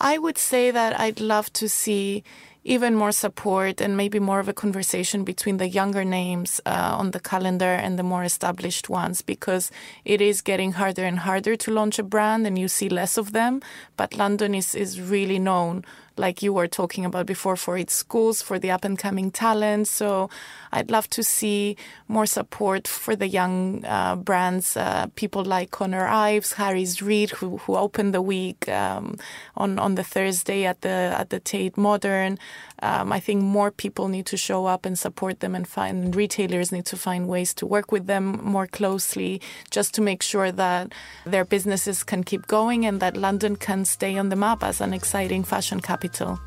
I 0.00 0.18
would 0.18 0.38
say 0.38 0.70
that 0.70 0.98
I'd 0.98 1.20
love 1.20 1.52
to 1.54 1.68
see 1.68 2.24
even 2.64 2.94
more 2.94 3.12
support 3.12 3.80
and 3.80 3.96
maybe 3.96 4.18
more 4.18 4.40
of 4.40 4.48
a 4.48 4.54
conversation 4.54 5.22
between 5.22 5.58
the 5.58 5.68
younger 5.68 6.02
names 6.04 6.60
uh, 6.64 6.96
on 6.98 7.10
the 7.10 7.20
calendar 7.20 7.74
and 7.74 7.98
the 7.98 8.02
more 8.02 8.24
established 8.24 8.88
ones 8.88 9.20
because 9.20 9.70
it 10.04 10.20
is 10.20 10.40
getting 10.40 10.72
harder 10.72 11.04
and 11.04 11.20
harder 11.20 11.56
to 11.56 11.70
launch 11.70 11.98
a 11.98 12.02
brand 12.02 12.46
and 12.46 12.58
you 12.58 12.68
see 12.68 12.88
less 12.88 13.18
of 13.18 13.32
them. 13.32 13.60
But 13.98 14.16
London 14.16 14.54
is, 14.54 14.74
is 14.74 15.00
really 15.00 15.38
known 15.38 15.84
like 16.16 16.42
you 16.42 16.52
were 16.52 16.68
talking 16.68 17.04
about 17.04 17.26
before, 17.26 17.56
for 17.56 17.76
its 17.76 17.94
schools, 17.94 18.42
for 18.42 18.58
the 18.58 18.70
up 18.70 18.84
and 18.84 18.98
coming 18.98 19.30
talent. 19.30 19.88
So 19.88 20.30
I'd 20.72 20.90
love 20.90 21.08
to 21.10 21.22
see 21.22 21.76
more 22.08 22.26
support 22.26 22.86
for 22.86 23.16
the 23.16 23.28
young 23.28 23.84
uh, 23.84 24.16
brands, 24.16 24.76
uh, 24.76 25.06
people 25.14 25.44
like 25.44 25.70
Conner 25.70 26.06
Ives, 26.06 26.54
Harris 26.54 27.02
Reed, 27.02 27.30
who, 27.30 27.58
who 27.58 27.76
opened 27.76 28.14
the 28.14 28.22
week 28.22 28.68
um, 28.68 29.16
on 29.56 29.78
on 29.78 29.94
the 29.94 30.04
Thursday 30.04 30.64
at 30.64 30.80
the 30.80 31.14
at 31.18 31.30
the 31.30 31.40
Tate 31.40 31.76
Modern. 31.76 32.38
Um, 32.84 33.12
I 33.12 33.18
think 33.18 33.40
more 33.40 33.70
people 33.70 34.08
need 34.08 34.26
to 34.26 34.36
show 34.36 34.66
up 34.66 34.84
and 34.84 34.98
support 34.98 35.40
them, 35.40 35.54
and 35.54 35.66
find 35.66 36.14
retailers 36.14 36.70
need 36.70 36.84
to 36.92 36.98
find 36.98 37.26
ways 37.26 37.54
to 37.54 37.64
work 37.64 37.90
with 37.90 38.06
them 38.06 38.38
more 38.44 38.66
closely, 38.66 39.40
just 39.70 39.94
to 39.94 40.02
make 40.02 40.22
sure 40.22 40.52
that 40.52 40.92
their 41.24 41.46
businesses 41.46 42.04
can 42.04 42.22
keep 42.22 42.46
going 42.46 42.84
and 42.84 43.00
that 43.00 43.16
London 43.16 43.56
can 43.56 43.86
stay 43.86 44.18
on 44.18 44.28
the 44.28 44.36
map 44.36 44.62
as 44.62 44.82
an 44.82 44.92
exciting 44.92 45.44
fashion 45.44 45.80
capital. 45.80 46.38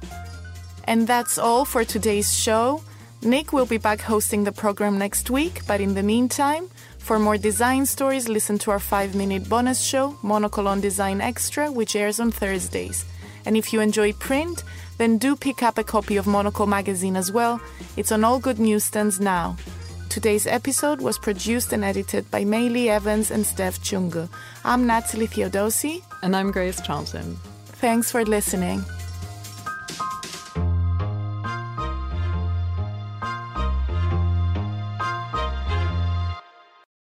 And 0.83 1.07
that's 1.07 1.39
all 1.39 1.65
for 1.65 1.83
today's 1.83 2.31
show. 2.37 2.83
Nick 3.23 3.51
will 3.51 3.65
be 3.65 3.79
back 3.79 3.99
hosting 3.99 4.43
the 4.43 4.51
program 4.51 4.99
next 4.99 5.31
week, 5.31 5.65
but 5.65 5.81
in 5.81 5.95
the 5.95 6.03
meantime, 6.03 6.69
for 6.99 7.17
more 7.17 7.37
design 7.37 7.87
stories, 7.87 8.29
listen 8.29 8.59
to 8.59 8.69
our 8.69 8.79
five 8.79 9.15
minute 9.15 9.49
bonus 9.49 9.81
show, 9.81 10.15
Monocle 10.21 10.67
on 10.67 10.81
Design 10.81 11.19
Extra, 11.19 11.71
which 11.71 11.95
airs 11.95 12.19
on 12.19 12.29
Thursdays. 12.29 13.05
And 13.43 13.57
if 13.57 13.73
you 13.73 13.79
enjoy 13.79 14.13
print, 14.13 14.63
then 14.97 15.17
do 15.17 15.35
pick 15.35 15.63
up 15.63 15.77
a 15.77 15.83
copy 15.83 16.17
of 16.17 16.27
Monocle 16.27 16.67
magazine 16.67 17.15
as 17.15 17.31
well. 17.31 17.61
It's 17.95 18.11
on 18.11 18.23
all 18.23 18.39
good 18.39 18.59
newsstands 18.59 19.19
now. 19.19 19.55
Today's 20.09 20.47
episode 20.47 21.01
was 21.01 21.19
produced 21.19 21.73
and 21.73 21.83
edited 21.83 22.29
by 22.31 22.43
Maylee 22.43 22.87
Evans 22.87 23.29
and 23.29 23.45
Steph 23.45 23.79
Chungu. 23.81 24.29
I'm 24.65 24.87
Natalie 24.87 25.27
Theodosi. 25.27 26.01
And 26.23 26.35
I'm 26.35 26.51
Grace 26.51 26.81
Charlton. 26.81 27.37
Thanks 27.79 28.11
for 28.11 28.25
listening. 28.25 28.83